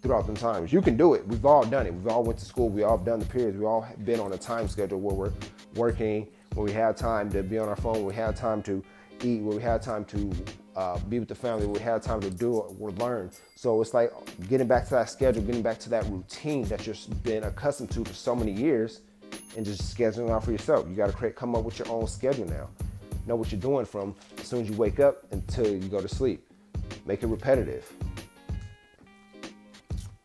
throughout 0.03 0.27
them 0.27 0.37
times. 0.37 0.73
You 0.73 0.81
can 0.81 0.97
do 0.97 1.15
it. 1.15 1.27
We've 1.27 1.45
all 1.45 1.65
done 1.65 1.87
it. 1.87 1.95
We've 1.95 2.09
all 2.09 2.23
went 2.23 2.39
to 2.39 2.45
school. 2.45 2.69
We 2.69 2.83
all 2.83 2.99
done 2.99 3.19
the 3.19 3.27
periods. 3.27 3.57
We 3.59 3.65
all 3.65 3.87
been 4.05 4.19
on 4.19 4.33
a 4.33 4.39
time 4.39 4.67
schedule 4.69 5.01
where 5.01 5.15
we're 5.15 5.33
working, 5.75 6.29
where 6.55 6.65
we 6.65 6.73
have 6.73 6.97
time 6.97 7.31
to 7.31 7.43
be 7.43 7.59
on 7.59 7.69
our 7.69 7.77
phone, 7.77 8.05
we 8.05 8.15
have 8.15 8.35
time 8.35 8.63
to 8.65 8.83
eat, 9.25 9.43
where 9.43 9.57
we 9.57 9.63
have 9.63 9.81
time 9.81 10.05
to 10.07 10.33
uh, 10.77 10.99
be 11.09 11.19
with 11.19 11.29
the 11.29 11.35
family, 11.35 11.67
where 11.67 11.75
we 11.75 11.81
have 11.81 12.03
time 12.03 12.21
to 12.21 12.31
do 12.31 12.55
or 12.55 12.91
learn. 12.93 13.31
So 13.57 13.81
it's 13.81 13.95
like 13.95 14.13
getting 14.49 14.67
back 14.67 14.85
to 14.85 14.91
that 14.91 15.11
schedule, 15.11 15.43
getting 15.43 15.63
back 15.63 15.79
to 15.81 15.91
that 15.91 16.05
routine 16.07 16.65
that 16.65 16.87
you've 16.87 17.23
been 17.23 17.45
accustomed 17.45 17.91
to 17.93 18.05
for 18.05 18.15
so 18.15 18.35
many 18.35 18.53
years, 18.53 19.01
and 19.57 19.65
just 19.65 19.97
scheduling 19.97 20.31
out 20.31 20.45
for 20.45 20.53
yourself. 20.53 20.87
You 20.89 20.95
got 20.95 21.09
to 21.09 21.13
create, 21.13 21.37
come 21.37 21.55
up 21.55 21.65
with 21.65 21.79
your 21.79 21.89
own 21.89 22.07
schedule 22.07 22.47
now. 22.47 22.69
Know 23.27 23.37
what 23.37 23.53
you're 23.53 23.61
doing 23.61 23.85
from 23.85 24.15
as 24.39 24.47
soon 24.47 24.63
as 24.63 24.71
you 24.71 24.77
wake 24.77 24.99
up 24.99 25.25
until 25.33 25.67
you 25.67 25.89
go 25.89 26.01
to 26.01 26.09
sleep. 26.09 26.47
Make 27.07 27.23
it 27.23 27.29
repetitive. 27.29 27.91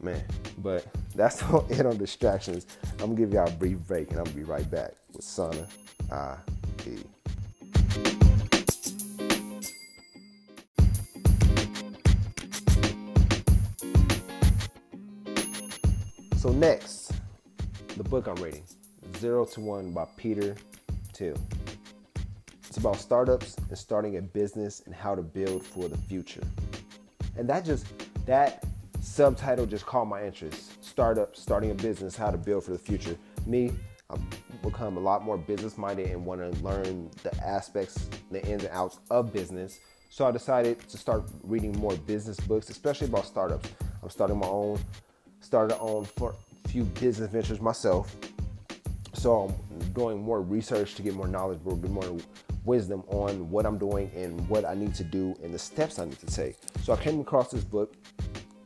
Man, 0.02 0.24
but 0.60 0.86
that's 1.16 1.44
all 1.52 1.66
it 1.70 1.86
on 1.86 1.98
distractions. 1.98 2.68
I'm 2.94 2.98
gonna 2.98 3.16
give 3.16 3.34
y'all 3.34 3.48
a 3.48 3.52
brief 3.52 3.78
break 3.80 4.10
and 4.12 4.20
I'm 4.20 4.26
gonna 4.26 4.36
be 4.36 4.44
right 4.44 4.70
back 4.70 4.94
with 5.14 5.24
Sana 5.24 5.68
I 6.12 6.38
So 16.38 16.52
next, 16.52 17.14
the 17.98 18.04
book 18.04 18.28
I'm 18.28 18.36
reading, 18.36 18.64
Zero 19.18 19.44
to 19.46 19.60
One 19.60 19.92
by 19.92 20.06
Peter 20.18 20.56
Thiel. 21.12 21.36
It's 22.68 22.78
about 22.78 22.98
startups 22.98 23.56
and 23.70 23.76
starting 23.76 24.18
a 24.18 24.22
business 24.22 24.84
and 24.86 24.94
how 24.94 25.16
to 25.16 25.24
build 25.24 25.64
for 25.64 25.88
the 25.88 25.98
future. 25.98 26.44
And 27.38 27.50
that 27.50 27.66
just 27.66 27.88
that 28.28 28.64
subtitle 29.02 29.66
just 29.66 29.88
caught 29.88 30.06
my 30.06 30.24
interest. 30.24 30.86
Startup, 30.86 31.36
starting 31.36 31.72
a 31.72 31.74
business, 31.74 32.16
how 32.16 32.30
to 32.30 32.38
build 32.38 32.64
for 32.64 32.72
the 32.72 32.78
future. 32.78 33.18
Me, 33.48 33.72
I've 34.12 34.22
become 34.62 34.98
a 34.98 35.02
lot 35.02 35.24
more 35.24 35.40
business 35.40 35.76
minded 35.76 36.12
and 36.12 36.24
want 36.24 36.42
to 36.42 36.64
learn 36.64 37.10
the 37.24 37.36
aspects, 37.44 38.08
the 38.30 38.46
ins 38.46 38.64
and 38.64 38.72
outs 38.74 39.00
of 39.10 39.34
business. 39.34 39.80
So 40.12 40.28
I 40.28 40.32
decided 40.32 40.88
to 40.88 40.98
start 41.00 41.24
reading 41.42 41.72
more 41.80 41.96
business 41.96 42.40
books, 42.40 42.70
especially 42.70 43.08
about 43.08 43.26
startups. 43.26 43.72
I'm 44.04 44.12
starting 44.12 44.38
my 44.38 44.48
own, 44.48 44.80
started 45.48 45.78
on 45.78 46.04
for 46.04 46.36
a 46.66 46.68
few 46.68 46.84
business 46.84 47.32
ventures 47.32 47.62
myself. 47.62 48.14
So 49.14 49.56
I'm 49.72 49.94
doing 49.94 50.22
more 50.22 50.42
research 50.42 50.96
to 50.96 51.02
get 51.02 51.14
more 51.14 51.28
knowledge, 51.28 51.60
get 51.64 51.90
more 51.90 52.18
wisdom 52.66 53.02
on 53.08 53.50
what 53.50 53.66
I'm 53.66 53.78
doing 53.78 54.12
and 54.14 54.46
what 54.50 54.66
I 54.66 54.76
need 54.76 54.94
to 54.96 55.06
do 55.06 55.34
and 55.42 55.54
the 55.54 55.58
steps 55.58 56.00
I 56.00 56.06
need 56.06 56.20
to 56.20 56.26
take. 56.26 56.58
So 56.84 56.92
I 56.92 56.98
came 56.98 57.22
across 57.22 57.50
this 57.50 57.64
book. 57.64 57.96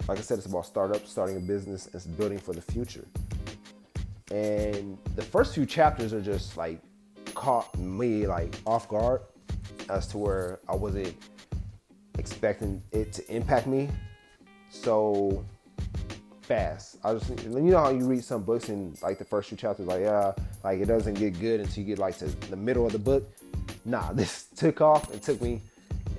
Like 0.08 0.18
I 0.18 0.22
said, 0.22 0.40
it's 0.40 0.48
about 0.48 0.66
startups, 0.66 1.12
starting 1.12 1.38
a 1.38 1.40
business, 1.40 1.88
and 1.94 2.18
building 2.18 2.40
for 2.40 2.54
the 2.54 2.64
future. 2.64 3.06
And 4.32 4.98
the 5.16 5.22
first 5.22 5.54
few 5.54 5.68
chapters 5.68 6.14
are 6.14 6.22
just 6.22 6.58
like 6.58 6.82
caught 7.36 7.78
me 7.78 8.26
like 8.26 8.56
off 8.66 8.90
guard 8.90 9.22
as 9.88 10.08
to 10.08 10.18
where 10.18 10.60
I 10.68 10.76
wasn't 10.76 11.16
expecting 12.18 12.82
it 12.92 13.14
to 13.14 13.32
impact 13.32 13.68
me 13.68 13.88
so 14.72 15.46
fast. 16.54 16.98
I 17.04 17.14
just 17.14 17.30
you 17.44 17.60
know 17.60 17.78
how 17.78 17.90
you 17.90 18.06
read 18.06 18.24
some 18.24 18.44
books 18.44 18.70
and 18.70 19.02
like 19.02 19.18
the 19.18 19.26
first 19.26 19.50
few 19.50 19.58
chapters 19.58 19.88
like 19.88 20.02
yeah 20.02 20.34
like 20.64 20.80
it 20.80 20.86
doesn't 20.86 21.14
get 21.14 21.40
good 21.40 21.60
until 21.62 21.84
you 21.84 21.88
get 21.88 22.00
like 22.00 22.18
to 22.18 22.26
the 22.50 22.56
middle 22.56 22.86
of 22.86 22.92
the 22.92 23.00
book 23.00 23.24
nah, 23.86 24.12
this 24.14 24.46
took 24.56 24.82
off 24.82 25.12
and 25.12 25.22
took 25.22 25.42
me 25.42 25.62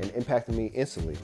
and 0.01 0.11
impacted 0.12 0.55
me 0.55 0.66
instantly. 0.75 1.16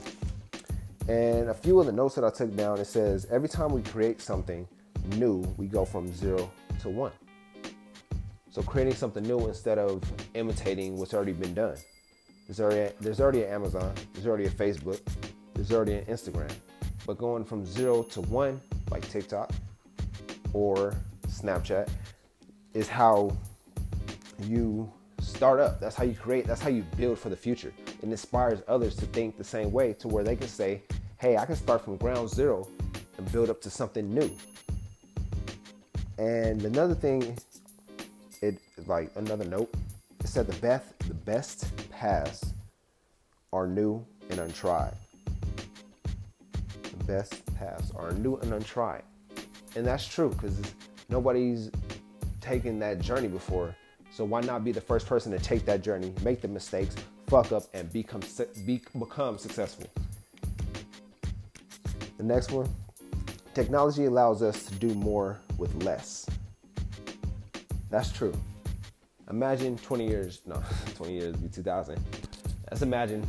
And 1.07 1.49
a 1.49 1.53
few 1.53 1.79
of 1.79 1.87
the 1.87 1.91
notes 1.91 2.15
that 2.15 2.23
I 2.23 2.29
took 2.29 2.55
down, 2.55 2.79
it 2.79 2.85
says 2.85 3.25
every 3.31 3.49
time 3.49 3.71
we 3.71 3.81
create 3.81 4.21
something 4.21 4.67
new, 5.15 5.39
we 5.57 5.65
go 5.65 5.85
from 5.85 6.13
zero 6.13 6.51
to 6.81 6.89
one. 6.89 7.11
So 8.51 8.61
creating 8.61 8.95
something 8.95 9.23
new 9.23 9.47
instead 9.47 9.77
of 9.77 10.03
imitating 10.33 10.97
what's 10.97 11.13
already 11.13 11.33
been 11.33 11.53
done. 11.53 11.77
There's 12.47 12.59
already 12.59 12.93
there's 12.99 13.19
already 13.19 13.43
an 13.43 13.49
Amazon, 13.49 13.93
there's 14.13 14.25
already 14.25 14.45
a 14.45 14.49
Facebook, 14.49 14.99
there's 15.53 15.71
already 15.71 15.93
an 15.93 16.05
Instagram. 16.05 16.51
But 17.05 17.17
going 17.17 17.43
from 17.43 17.65
zero 17.65 18.03
to 18.03 18.21
one, 18.21 18.59
like 18.91 19.07
TikTok 19.09 19.51
or 20.53 20.95
Snapchat, 21.27 21.89
is 22.73 22.87
how 22.87 23.35
you 24.43 24.91
start 25.19 25.59
up. 25.59 25.79
That's 25.79 25.95
how 25.95 26.03
you 26.03 26.15
create, 26.15 26.45
that's 26.45 26.61
how 26.61 26.69
you 26.69 26.83
build 26.97 27.19
for 27.19 27.29
the 27.29 27.35
future. 27.35 27.73
It 28.01 28.03
inspires 28.03 28.61
others 28.67 28.95
to 28.97 29.05
think 29.07 29.37
the 29.37 29.43
same 29.43 29.71
way 29.71 29.93
to 29.93 30.07
where 30.07 30.23
they 30.23 30.35
can 30.35 30.47
say, 30.47 30.83
hey, 31.17 31.37
I 31.37 31.45
can 31.45 31.55
start 31.55 31.83
from 31.83 31.97
ground 31.97 32.29
zero 32.29 32.67
and 33.17 33.31
build 33.31 33.49
up 33.49 33.61
to 33.61 33.69
something 33.69 34.13
new. 34.13 34.31
And 36.17 36.63
another 36.63 36.95
thing, 36.95 37.37
it 38.41 38.57
like 38.87 39.11
another 39.15 39.45
note, 39.45 39.73
it 40.19 40.27
said 40.27 40.47
the 40.47 40.59
best 40.59 40.97
the 40.99 41.13
best 41.13 41.67
paths 41.89 42.53
are 43.53 43.67
new 43.67 44.05
and 44.29 44.39
untried. 44.39 44.93
The 46.83 47.03
best 47.05 47.48
paths 47.59 47.91
are 47.95 48.11
new 48.13 48.37
and 48.37 48.53
untried. 48.53 49.03
And 49.75 49.85
that's 49.85 50.07
true 50.07 50.29
because 50.29 50.59
nobody's 51.09 51.69
taken 52.39 52.79
that 52.79 52.99
journey 52.99 53.27
before. 53.27 53.75
So 54.11 54.23
why 54.23 54.41
not 54.41 54.63
be 54.63 54.71
the 54.71 54.81
first 54.81 55.05
person 55.05 55.31
to 55.33 55.39
take 55.39 55.65
that 55.65 55.83
journey, 55.83 56.13
make 56.23 56.41
the 56.41 56.47
mistakes, 56.47 56.95
fuck 57.27 57.51
up, 57.51 57.63
and 57.73 57.91
become 57.91 58.21
be, 58.65 58.81
become 58.97 59.37
successful? 59.37 59.87
The 62.17 62.23
next 62.23 62.51
one, 62.51 62.67
technology 63.53 64.05
allows 64.05 64.41
us 64.41 64.65
to 64.65 64.75
do 64.75 64.93
more 64.95 65.39
with 65.57 65.83
less. 65.83 66.25
That's 67.89 68.11
true. 68.11 68.33
Imagine 69.29 69.77
20 69.77 70.07
years, 70.07 70.41
no, 70.45 70.61
20 70.95 71.13
years 71.13 71.35
be 71.35 71.47
2000. 71.49 71.99
Let's 72.71 72.81
imagine 72.81 73.25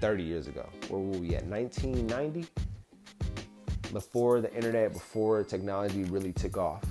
30 0.00 0.22
years 0.22 0.48
ago. 0.48 0.68
Where 0.88 1.00
were 1.00 1.18
we 1.18 1.34
at? 1.36 1.46
1990? 1.46 2.46
Before 3.92 4.40
the 4.40 4.52
internet, 4.54 4.92
before 4.92 5.42
technology 5.44 6.04
really 6.04 6.32
took 6.32 6.56
off. 6.56 6.82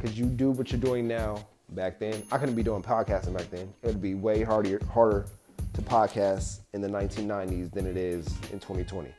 Could 0.00 0.16
you 0.16 0.26
do 0.26 0.50
what 0.50 0.70
you're 0.72 0.80
doing 0.80 1.06
now 1.08 1.46
back 1.70 1.98
then? 1.98 2.22
I 2.30 2.38
couldn't 2.38 2.54
be 2.54 2.62
doing 2.62 2.82
podcasting 2.82 3.36
back 3.36 3.50
then. 3.50 3.72
It 3.82 3.86
would 3.86 4.02
be 4.02 4.14
way 4.14 4.42
harder, 4.42 4.80
harder 4.92 5.26
to 5.74 5.82
podcast 5.82 6.60
in 6.72 6.80
the 6.80 6.88
1990s 6.88 7.72
than 7.72 7.86
it 7.86 7.96
is 7.96 8.26
in 8.52 8.60
2020. 8.60 9.10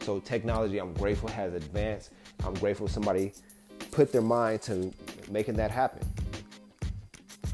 So 0.00 0.20
technology, 0.20 0.78
I'm 0.78 0.94
grateful 0.94 1.28
has 1.30 1.54
advanced. 1.54 2.10
I'm 2.44 2.54
grateful 2.54 2.86
somebody 2.86 3.32
put 3.90 4.12
their 4.12 4.22
mind 4.22 4.62
to 4.62 4.92
making 5.30 5.54
that 5.54 5.70
happen. 5.70 6.06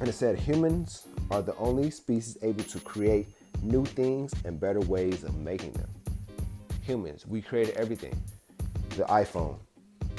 And 0.00 0.08
it 0.08 0.12
said 0.12 0.38
humans 0.38 1.06
are 1.30 1.40
the 1.40 1.56
only 1.56 1.90
species 1.90 2.36
able 2.42 2.64
to 2.64 2.80
create 2.80 3.28
new 3.62 3.84
things 3.84 4.32
and 4.44 4.58
better 4.58 4.80
ways 4.80 5.22
of 5.24 5.36
making 5.36 5.72
them. 5.72 5.88
Humans, 6.82 7.26
we 7.26 7.40
created 7.40 7.76
everything. 7.76 8.20
The 8.90 9.04
iPhone 9.04 9.56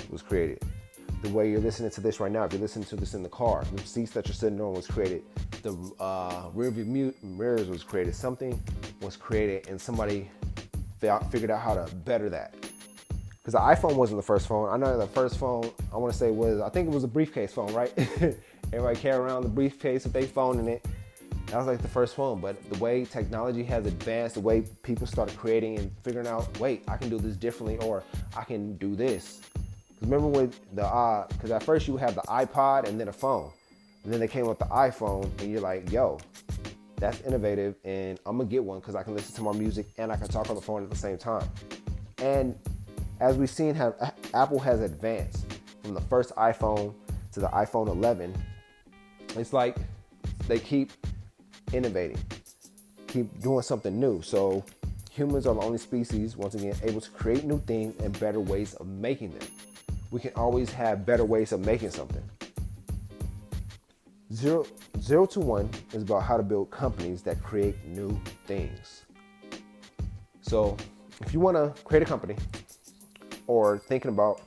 was 0.09 0.21
created. 0.21 0.63
The 1.21 1.29
way 1.29 1.49
you're 1.49 1.59
listening 1.59 1.91
to 1.91 2.01
this 2.01 2.19
right 2.19 2.31
now, 2.31 2.43
if 2.43 2.53
you're 2.53 2.61
listening 2.61 2.85
to 2.85 2.95
this 2.95 3.13
in 3.13 3.23
the 3.23 3.29
car, 3.29 3.63
the 3.73 3.81
seats 3.83 4.11
that 4.11 4.27
you're 4.27 4.35
sitting 4.35 4.59
on 4.59 4.73
was 4.73 4.87
created. 4.87 5.23
The 5.61 5.73
uh, 5.99 6.49
rear 6.53 6.71
view 6.71 7.13
mirrors 7.21 7.67
was 7.67 7.83
created. 7.83 8.15
Something 8.15 8.61
was 9.01 9.15
created, 9.15 9.67
and 9.67 9.79
somebody 9.79 10.29
figured 11.29 11.51
out 11.51 11.61
how 11.61 11.75
to 11.75 11.93
better 11.95 12.29
that. 12.29 12.55
Because 13.43 13.53
the 13.53 13.59
iPhone 13.59 13.95
wasn't 13.95 14.17
the 14.19 14.25
first 14.25 14.47
phone. 14.47 14.69
I 14.69 14.77
know 14.77 14.97
the 14.97 15.07
first 15.07 15.37
phone 15.37 15.69
I 15.93 15.97
want 15.97 16.13
to 16.13 16.17
say 16.17 16.31
was 16.31 16.61
I 16.61 16.69
think 16.69 16.87
it 16.87 16.93
was 16.93 17.03
a 17.03 17.09
briefcase 17.09 17.51
phone, 17.51 17.73
right? 17.73 17.91
Everybody 18.71 18.97
carry 18.97 19.17
around 19.17 19.43
the 19.43 19.49
briefcase 19.49 20.05
with 20.05 20.13
their 20.13 20.23
phone 20.23 20.59
in 20.59 20.67
it. 20.69 20.85
That 21.53 21.59
was 21.59 21.67
like 21.67 21.83
the 21.83 21.87
first 21.87 22.15
phone. 22.15 22.41
But 22.41 22.67
the 22.71 22.79
way 22.79 23.05
technology 23.05 23.63
has 23.65 23.85
advanced, 23.85 24.33
the 24.33 24.41
way 24.41 24.61
people 24.81 25.05
started 25.05 25.37
creating 25.37 25.77
and 25.77 25.91
figuring 26.01 26.25
out, 26.25 26.57
wait, 26.57 26.83
I 26.87 26.97
can 26.97 27.09
do 27.09 27.19
this 27.19 27.35
differently, 27.35 27.77
or 27.77 28.03
I 28.35 28.43
can 28.43 28.75
do 28.77 28.95
this. 28.95 29.39
Because 29.53 30.09
Remember 30.09 30.29
with 30.29 30.59
the 30.75 30.83
uh, 30.83 31.27
because 31.27 31.51
at 31.51 31.61
first 31.61 31.87
you 31.87 31.95
have 31.95 32.15
the 32.15 32.23
iPod 32.23 32.85
and 32.87 32.99
then 32.99 33.09
a 33.09 33.13
phone, 33.13 33.51
and 34.03 34.11
then 34.11 34.19
they 34.19 34.27
came 34.27 34.47
with 34.47 34.57
the 34.57 34.65
iPhone, 34.65 35.25
and 35.41 35.51
you're 35.51 35.61
like, 35.61 35.91
yo, 35.91 36.17
that's 36.95 37.21
innovative, 37.21 37.75
and 37.83 38.19
I'm 38.25 38.39
gonna 38.39 38.49
get 38.49 38.63
one 38.63 38.79
because 38.79 38.95
I 38.95 39.03
can 39.03 39.13
listen 39.13 39.35
to 39.35 39.43
my 39.43 39.51
music 39.51 39.85
and 39.99 40.11
I 40.11 40.15
can 40.15 40.29
talk 40.29 40.49
on 40.49 40.55
the 40.55 40.61
phone 40.61 40.81
at 40.81 40.89
the 40.89 40.95
same 40.95 41.19
time. 41.19 41.47
And 42.17 42.57
as 43.19 43.37
we've 43.37 43.47
seen, 43.47 43.75
how 43.75 43.93
Apple 44.33 44.57
has 44.57 44.81
advanced 44.81 45.45
from 45.83 45.93
the 45.93 46.01
first 46.01 46.35
iPhone 46.35 46.95
to 47.33 47.39
the 47.39 47.49
iPhone 47.49 47.89
11 47.89 48.33
it's 49.35 49.53
like 49.53 49.75
they 50.47 50.59
keep 50.59 50.91
innovating, 51.73 52.17
keep 53.07 53.41
doing 53.41 53.61
something 53.61 53.99
new. 53.99 54.21
So 54.21 54.63
humans 55.11 55.45
are 55.45 55.53
the 55.53 55.61
only 55.61 55.77
species, 55.77 56.35
once 56.35 56.55
again, 56.55 56.75
able 56.83 57.01
to 57.01 57.09
create 57.11 57.43
new 57.43 57.59
things 57.59 58.01
and 58.01 58.17
better 58.19 58.39
ways 58.39 58.73
of 58.75 58.87
making 58.87 59.31
them. 59.31 59.47
We 60.11 60.19
can 60.19 60.31
always 60.35 60.71
have 60.71 61.05
better 61.05 61.25
ways 61.25 61.51
of 61.51 61.65
making 61.65 61.91
something. 61.91 62.23
Zero, 64.33 64.65
zero 64.99 65.25
to 65.27 65.39
one 65.39 65.69
is 65.93 66.03
about 66.03 66.23
how 66.23 66.37
to 66.37 66.43
build 66.43 66.71
companies 66.71 67.21
that 67.23 67.41
create 67.43 67.75
new 67.85 68.19
things. 68.45 69.03
So 70.41 70.75
if 71.21 71.33
you 71.33 71.39
want 71.39 71.57
to 71.57 71.83
create 71.83 72.03
a 72.03 72.05
company 72.05 72.35
or 73.47 73.77
thinking 73.77 74.09
about 74.09 74.41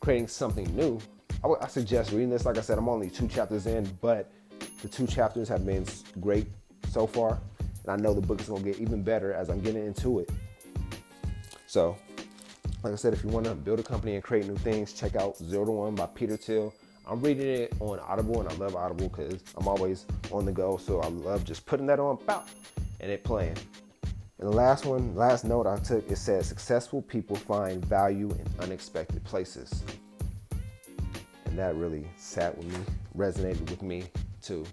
creating 0.00 0.28
something 0.28 0.74
new, 0.74 0.98
I, 1.42 1.68
suggest 1.68 2.12
reading 2.12 2.30
this. 2.30 2.44
Like 2.44 2.58
I 2.58 2.60
said, 2.60 2.76
I'm 2.76 2.88
only 2.88 3.08
two 3.08 3.26
chapters 3.26 3.66
in, 3.66 3.88
but 4.00 4.30
the 4.82 4.88
two 4.88 5.06
chapters 5.06 5.48
have 5.48 5.64
been 5.64 5.86
great 6.20 6.46
so 6.90 7.06
far. 7.06 7.38
And 7.84 7.92
I 7.92 7.96
know 7.96 8.12
the 8.12 8.20
book 8.20 8.40
is 8.40 8.46
to 8.48 8.58
get 8.60 8.78
even 8.78 9.02
better 9.02 9.32
as 9.32 9.48
I'm 9.48 9.60
getting 9.60 9.86
into 9.86 10.18
it. 10.18 10.30
So, 11.66 11.96
like 12.82 12.92
I 12.92 12.96
said, 12.96 13.12
if 13.12 13.22
you 13.22 13.30
want 13.30 13.46
to 13.46 13.54
build 13.54 13.78
a 13.78 13.82
company 13.82 14.14
and 14.14 14.24
create 14.24 14.46
new 14.46 14.56
things, 14.56 14.92
check 14.92 15.16
out 15.16 15.36
Zero 15.36 15.64
to 15.64 15.70
One 15.70 15.94
by 15.94 16.06
Peter 16.06 16.36
Thiel. 16.36 16.74
I'm 17.06 17.20
reading 17.20 17.46
it 17.46 17.74
on 17.80 17.98
Audible, 18.00 18.40
and 18.40 18.48
I 18.48 18.54
love 18.54 18.76
Audible 18.76 19.08
because 19.08 19.42
I'm 19.56 19.66
always 19.66 20.06
on 20.30 20.44
the 20.44 20.52
go. 20.52 20.76
So 20.76 21.00
I 21.00 21.08
love 21.08 21.44
just 21.44 21.66
putting 21.66 21.86
that 21.86 22.00
on, 22.00 22.16
pop, 22.18 22.48
and 23.00 23.10
it 23.10 23.24
playing. 23.24 23.56
And 24.38 24.48
the 24.48 24.56
last 24.56 24.86
one, 24.86 25.14
last 25.14 25.44
note 25.44 25.66
I 25.66 25.76
took, 25.76 26.10
it 26.10 26.16
says 26.16 26.46
successful 26.46 27.02
people 27.02 27.36
find 27.36 27.84
value 27.84 28.30
in 28.30 28.46
unexpected 28.60 29.22
places. 29.24 29.82
And 31.44 31.58
that 31.58 31.74
really 31.76 32.06
sat 32.16 32.56
with 32.56 32.66
me, 32.66 32.78
resonated 33.16 33.68
with 33.70 33.82
me 33.82 34.04
too. 34.40 34.64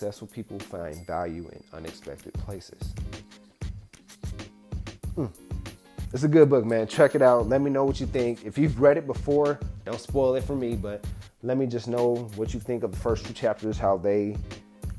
Successful 0.00 0.28
people 0.28 0.58
find 0.58 1.06
value 1.06 1.46
in 1.52 1.62
unexpected 1.74 2.32
places. 2.32 2.94
Mm. 5.14 5.30
It's 6.14 6.22
a 6.22 6.28
good 6.28 6.48
book, 6.48 6.64
man. 6.64 6.86
Check 6.86 7.14
it 7.14 7.20
out. 7.20 7.50
Let 7.50 7.60
me 7.60 7.70
know 7.70 7.84
what 7.84 8.00
you 8.00 8.06
think. 8.06 8.46
If 8.46 8.56
you've 8.56 8.80
read 8.80 8.96
it 8.96 9.06
before, 9.06 9.60
don't 9.84 10.00
spoil 10.00 10.36
it 10.36 10.44
for 10.44 10.56
me, 10.56 10.74
but 10.74 11.04
let 11.42 11.58
me 11.58 11.66
just 11.66 11.86
know 11.86 12.30
what 12.36 12.54
you 12.54 12.60
think 12.60 12.82
of 12.82 12.92
the 12.92 12.96
first 12.96 13.26
two 13.26 13.34
chapters, 13.34 13.76
how 13.76 13.98
they 13.98 14.38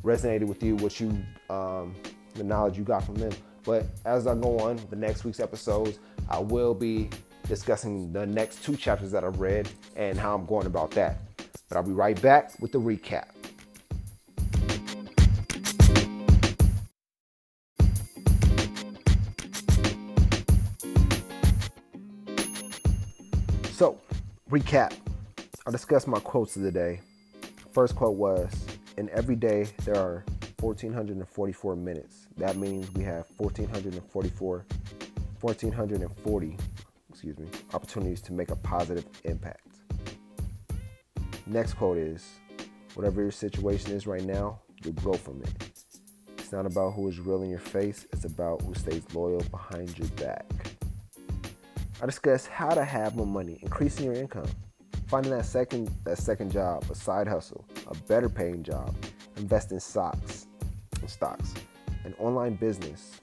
resonated 0.03 0.45
with 0.45 0.61
you, 0.61 0.75
what 0.75 0.99
you, 0.99 1.17
um, 1.49 1.95
the 2.35 2.43
knowledge 2.43 2.77
you 2.77 2.83
got 2.83 3.03
from 3.03 3.15
them. 3.15 3.31
But 3.63 3.87
as 4.05 4.27
I 4.27 4.35
go 4.35 4.59
on 4.59 4.79
the 4.91 4.95
next 4.95 5.23
week's 5.23 5.39
episodes, 5.39 5.97
I 6.29 6.37
will 6.37 6.75
be 6.75 7.09
discussing 7.47 8.13
the 8.13 8.27
next 8.27 8.63
two 8.63 8.75
chapters 8.75 9.11
that 9.13 9.23
I've 9.23 9.39
read 9.39 9.67
and 9.95 10.19
how 10.19 10.35
I'm 10.35 10.45
going 10.45 10.67
about 10.67 10.91
that. 10.91 11.21
But 11.69 11.77
I'll 11.77 11.83
be 11.83 11.91
right 11.91 12.21
back 12.21 12.51
with 12.59 12.71
the 12.71 12.79
recap. 12.79 13.29
Recap. 24.51 24.93
I'll 25.65 25.71
discuss 25.71 26.05
my 26.07 26.19
quotes 26.19 26.57
of 26.57 26.63
the 26.63 26.71
day. 26.71 26.99
First 27.71 27.95
quote 27.95 28.17
was 28.17 28.53
In 28.97 29.09
every 29.11 29.37
day, 29.37 29.69
there 29.85 29.95
are 29.95 30.25
1,444 30.59 31.75
minutes. 31.77 32.27
That 32.35 32.57
means 32.57 32.93
we 32.93 33.03
have 33.03 33.27
1,444, 33.37 34.65
1,440 35.39 36.57
excuse 37.09 37.37
me, 37.39 37.47
opportunities 37.73 38.21
to 38.21 38.33
make 38.33 38.51
a 38.51 38.55
positive 38.57 39.05
impact. 39.23 39.67
Next 41.45 41.75
quote 41.75 41.97
is 41.97 42.27
whatever 42.95 43.21
your 43.21 43.31
situation 43.31 43.91
is 43.91 44.05
right 44.05 44.23
now, 44.23 44.59
you'll 44.83 44.93
grow 44.93 45.13
from 45.13 45.41
it. 45.43 45.71
It's 46.37 46.51
not 46.51 46.65
about 46.65 46.91
who 46.91 47.07
is 47.07 47.19
real 47.19 47.43
in 47.43 47.49
your 47.49 47.59
face, 47.59 48.05
it's 48.11 48.25
about 48.25 48.63
who 48.63 48.73
stays 48.73 49.03
loyal 49.13 49.43
behind 49.51 49.97
your 49.97 50.07
back. 50.09 50.70
I 52.01 52.07
discuss 52.07 52.47
how 52.47 52.69
to 52.69 52.83
have 52.83 53.15
more 53.15 53.27
money, 53.27 53.59
increasing 53.61 54.05
your 54.05 54.15
income, 54.15 54.47
finding 55.07 55.31
that 55.33 55.45
second 55.45 55.91
that 56.03 56.17
second 56.17 56.51
job, 56.51 56.83
a 56.89 56.95
side 56.95 57.27
hustle, 57.27 57.63
a 57.85 57.95
better 58.07 58.27
paying 58.27 58.63
job, 58.63 58.95
invest 59.37 59.71
in 59.71 59.79
stocks, 59.79 60.47
stocks, 61.05 61.53
an 62.03 62.15
online 62.17 62.55
business, 62.55 63.21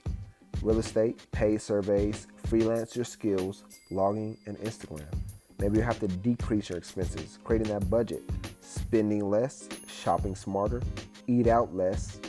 real 0.62 0.78
estate, 0.78 1.26
pay 1.32 1.58
surveys, 1.58 2.28
freelance 2.46 2.94
your 2.94 3.04
skills, 3.04 3.64
blogging, 3.90 4.36
and 4.46 4.56
Instagram. 4.58 5.12
Maybe 5.58 5.79
you 5.79 5.83
have 5.83 5.98
to 5.98 6.06
decrease 6.06 6.68
your 6.68 6.79
expenses, 6.79 7.40
creating 7.42 7.72
that 7.72 7.90
budget, 7.90 8.22
spending 8.60 9.29
less, 9.29 9.68
shopping 9.88 10.37
smarter, 10.37 10.83
eat 11.26 11.48
out 11.48 11.74
less, 11.74 12.20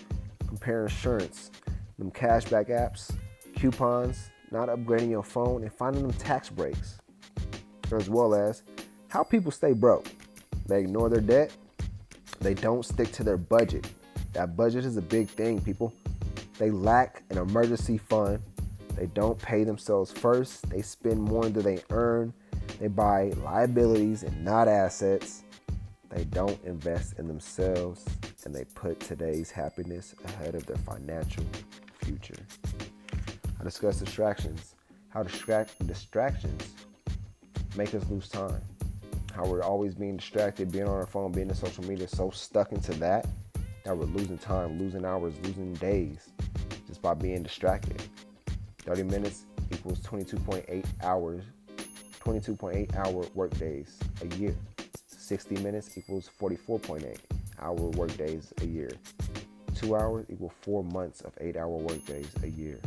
compare 0.48 0.82
insurance, 0.82 1.52
them 2.00 2.10
cashback 2.10 2.70
apps, 2.70 3.14
coupons, 3.56 4.32
not 4.52 4.70
upgrading 4.70 5.10
your 5.10 5.24
phone, 5.24 5.64
and 5.64 5.74
finding 5.74 6.02
them 6.02 6.14
tax 6.14 6.50
breaks, 6.50 6.98
as 7.92 8.10
well 8.10 8.34
as 8.34 8.64
how 9.10 9.24
people 9.24 9.52
stay 9.52 9.74
broke. 9.74 10.08
They 10.66 10.82
ignore 10.82 11.10
their 11.10 11.22
debt, 11.22 11.52
they 12.40 12.54
don't 12.54 12.86
stick 12.86 13.12
to 13.14 13.24
their 13.24 13.38
budget. 13.38 13.88
That 14.34 14.56
budget 14.56 14.86
is 14.86 14.98
a 14.98 15.02
big 15.02 15.28
thing, 15.28 15.60
people. 15.62 15.94
They 16.58 16.70
lack 16.70 17.24
an 17.30 17.38
emergency 17.38 17.98
fund 17.98 18.42
they 19.00 19.06
don't 19.06 19.42
pay 19.42 19.64
themselves 19.64 20.12
first. 20.12 20.70
They 20.70 20.82
spend 20.82 21.22
more 21.22 21.48
than 21.48 21.64
they 21.64 21.82
earn. 21.90 22.34
They 22.82 22.90
buy 22.90 23.32
liabilities 23.42 24.24
and 24.24 24.44
not 24.44 24.68
assets. 24.68 25.44
They 26.10 26.26
don't 26.26 26.62
invest 26.66 27.18
in 27.18 27.26
themselves 27.26 28.04
and 28.44 28.54
they 28.54 28.66
put 28.66 29.00
today's 29.00 29.52
happiness 29.52 30.16
ahead 30.26 30.56
of 30.56 30.66
their 30.66 30.78
financial 30.78 31.46
future. 32.04 32.36
I 33.60 33.64
discuss 33.64 34.00
distractions, 34.00 34.76
how 35.10 35.24
distract 35.24 35.86
distractions 35.86 36.74
make 37.76 37.94
us 37.94 38.04
lose 38.10 38.30
time, 38.30 38.62
how 39.36 39.46
we're 39.46 39.64
always 39.64 39.96
being 39.96 40.18
distracted, 40.18 40.72
being 40.72 40.88
on 40.88 40.96
our 40.96 41.06
phone, 41.06 41.32
being 41.32 41.50
in 41.50 41.56
social 41.56 41.84
media, 41.84 42.08
so 42.08 42.30
stuck 42.30 42.72
into 42.72 42.94
that 42.94 43.28
that 43.84 43.98
we're 43.98 44.06
losing 44.06 44.38
time, 44.38 44.78
losing 44.78 45.06
hours, 45.06 45.34
losing 45.44 45.74
days 45.76 46.30
just 46.88 47.02
by 47.02 47.14
being 47.14 47.44
distracted. 47.44 48.02
30 48.80 49.04
minutes 49.04 49.46
equals 49.72 50.00
22.8 50.02 50.86
hours, 51.04 51.44
22.8 52.24 52.96
hour 52.96 53.26
work 53.34 53.58
days 53.58 54.00
a 54.22 54.36
year. 54.36 54.56
60 55.08 55.58
minutes 55.58 55.98
equals 55.98 56.30
44.8 56.40 57.18
hour 57.62 57.76
work 57.76 58.16
days 58.18 58.54
a 58.62 58.66
year. 58.66 58.92
Two 59.76 59.96
hours 59.96 60.26
equal 60.30 60.52
four 60.62 60.84
months 60.84 61.22
of 61.22 61.34
eight 61.40 61.56
hour 61.56 61.70
work 61.70 62.04
days 62.06 62.30
a 62.44 62.48
year. 62.48 62.80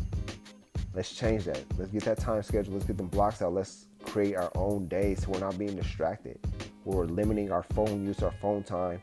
Let's 0.94 1.14
change 1.14 1.44
that. 1.44 1.62
Let's 1.78 1.90
get 1.90 2.04
that 2.04 2.18
time 2.18 2.42
schedule. 2.42 2.74
Let's 2.74 2.84
get 2.84 2.98
them 2.98 3.08
blocks 3.08 3.40
out. 3.40 3.54
Let's 3.54 3.86
create 4.04 4.36
our 4.36 4.50
own 4.54 4.88
days 4.88 5.22
so 5.22 5.30
we're 5.30 5.40
not 5.40 5.56
being 5.56 5.74
distracted. 5.74 6.38
We're 6.84 7.04
limiting 7.04 7.50
our 7.50 7.62
phone 7.62 8.04
use, 8.04 8.22
our 8.22 8.34
phone 8.42 8.62
time 8.62 9.00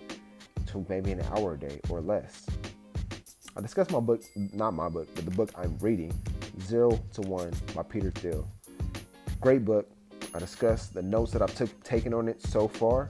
to 0.68 0.86
maybe 0.88 1.12
an 1.12 1.22
hour 1.36 1.56
a 1.56 1.58
day 1.58 1.80
or 1.90 2.02
less. 2.02 2.46
I 3.58 3.62
discussed 3.62 3.92
my 3.92 4.00
book, 4.00 4.22
not 4.54 4.76
my 4.76 4.88
book, 4.88 5.08
but 5.16 5.26
the 5.26 5.32
book 5.32 5.52
I'm 5.56 5.78
reading, 5.80 6.14
Zero 6.62 7.00
to 7.14 7.22
One 7.22 7.52
by 7.74 7.82
Peter 7.82 8.12
Thiel. 8.12 8.48
Great 9.42 9.66
book. 9.66 9.90
I 10.36 10.40
discussed 10.40 10.94
the 10.94 11.02
notes 11.02 11.32
that 11.32 11.42
I've 11.42 11.56
took, 11.56 11.84
taken 11.84 12.14
on 12.14 12.28
it 12.28 12.40
so 12.42 12.68
far, 12.68 13.10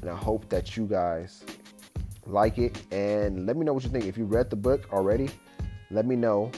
and 0.00 0.10
I 0.10 0.16
hope 0.16 0.48
that 0.48 0.76
you 0.76 0.86
guys 0.86 1.44
like 2.26 2.58
it. 2.58 2.82
And 2.90 3.46
let 3.46 3.56
me 3.56 3.64
know 3.64 3.72
what 3.72 3.84
you 3.84 3.90
think. 3.90 4.06
If 4.06 4.18
you 4.18 4.24
read 4.24 4.50
the 4.50 4.56
book 4.56 4.92
already, 4.92 5.30
let 5.92 6.06
me 6.06 6.16
know 6.16 6.50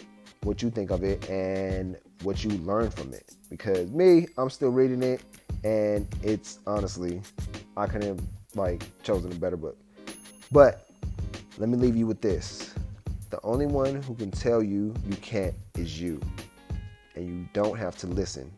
what 0.43 0.63
you 0.63 0.71
think 0.71 0.91
of 0.91 1.03
it 1.05 1.29
and 1.29 1.99
what 2.23 2.45
you 2.45 2.51
learned 2.51 2.93
from 2.95 3.13
it. 3.13 3.35
Because 3.49 3.91
me, 3.91 4.27
I'm 4.39 4.51
still 4.51 4.71
reading 4.71 5.03
it, 5.03 5.23
and 5.65 6.07
it's 6.23 6.59
honestly, 6.67 7.21
I 7.77 7.87
couldn't 7.87 8.09
have 8.09 8.21
like 8.55 8.85
chosen 9.03 9.33
a 9.33 9.37
better 9.37 9.57
book. 9.57 9.77
But 10.51 10.89
let 11.59 11.69
me 11.69 11.77
leave 11.77 11.97
you 11.97 12.07
with 12.07 12.21
this. 12.21 12.75
The 13.31 13.41
only 13.43 13.67
one 13.67 14.03
who 14.03 14.15
can 14.15 14.31
tell 14.31 14.63
you 14.63 14.95
you 15.07 15.17
can't 15.17 15.55
is 15.77 16.01
you. 16.01 16.21
And 17.15 17.27
you 17.27 17.49
don't 17.53 17.79
have 17.79 17.97
to 17.99 18.07
listen. 18.07 18.51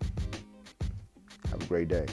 Have 1.50 1.62
a 1.62 1.66
great 1.66 1.88
day. 1.88 2.06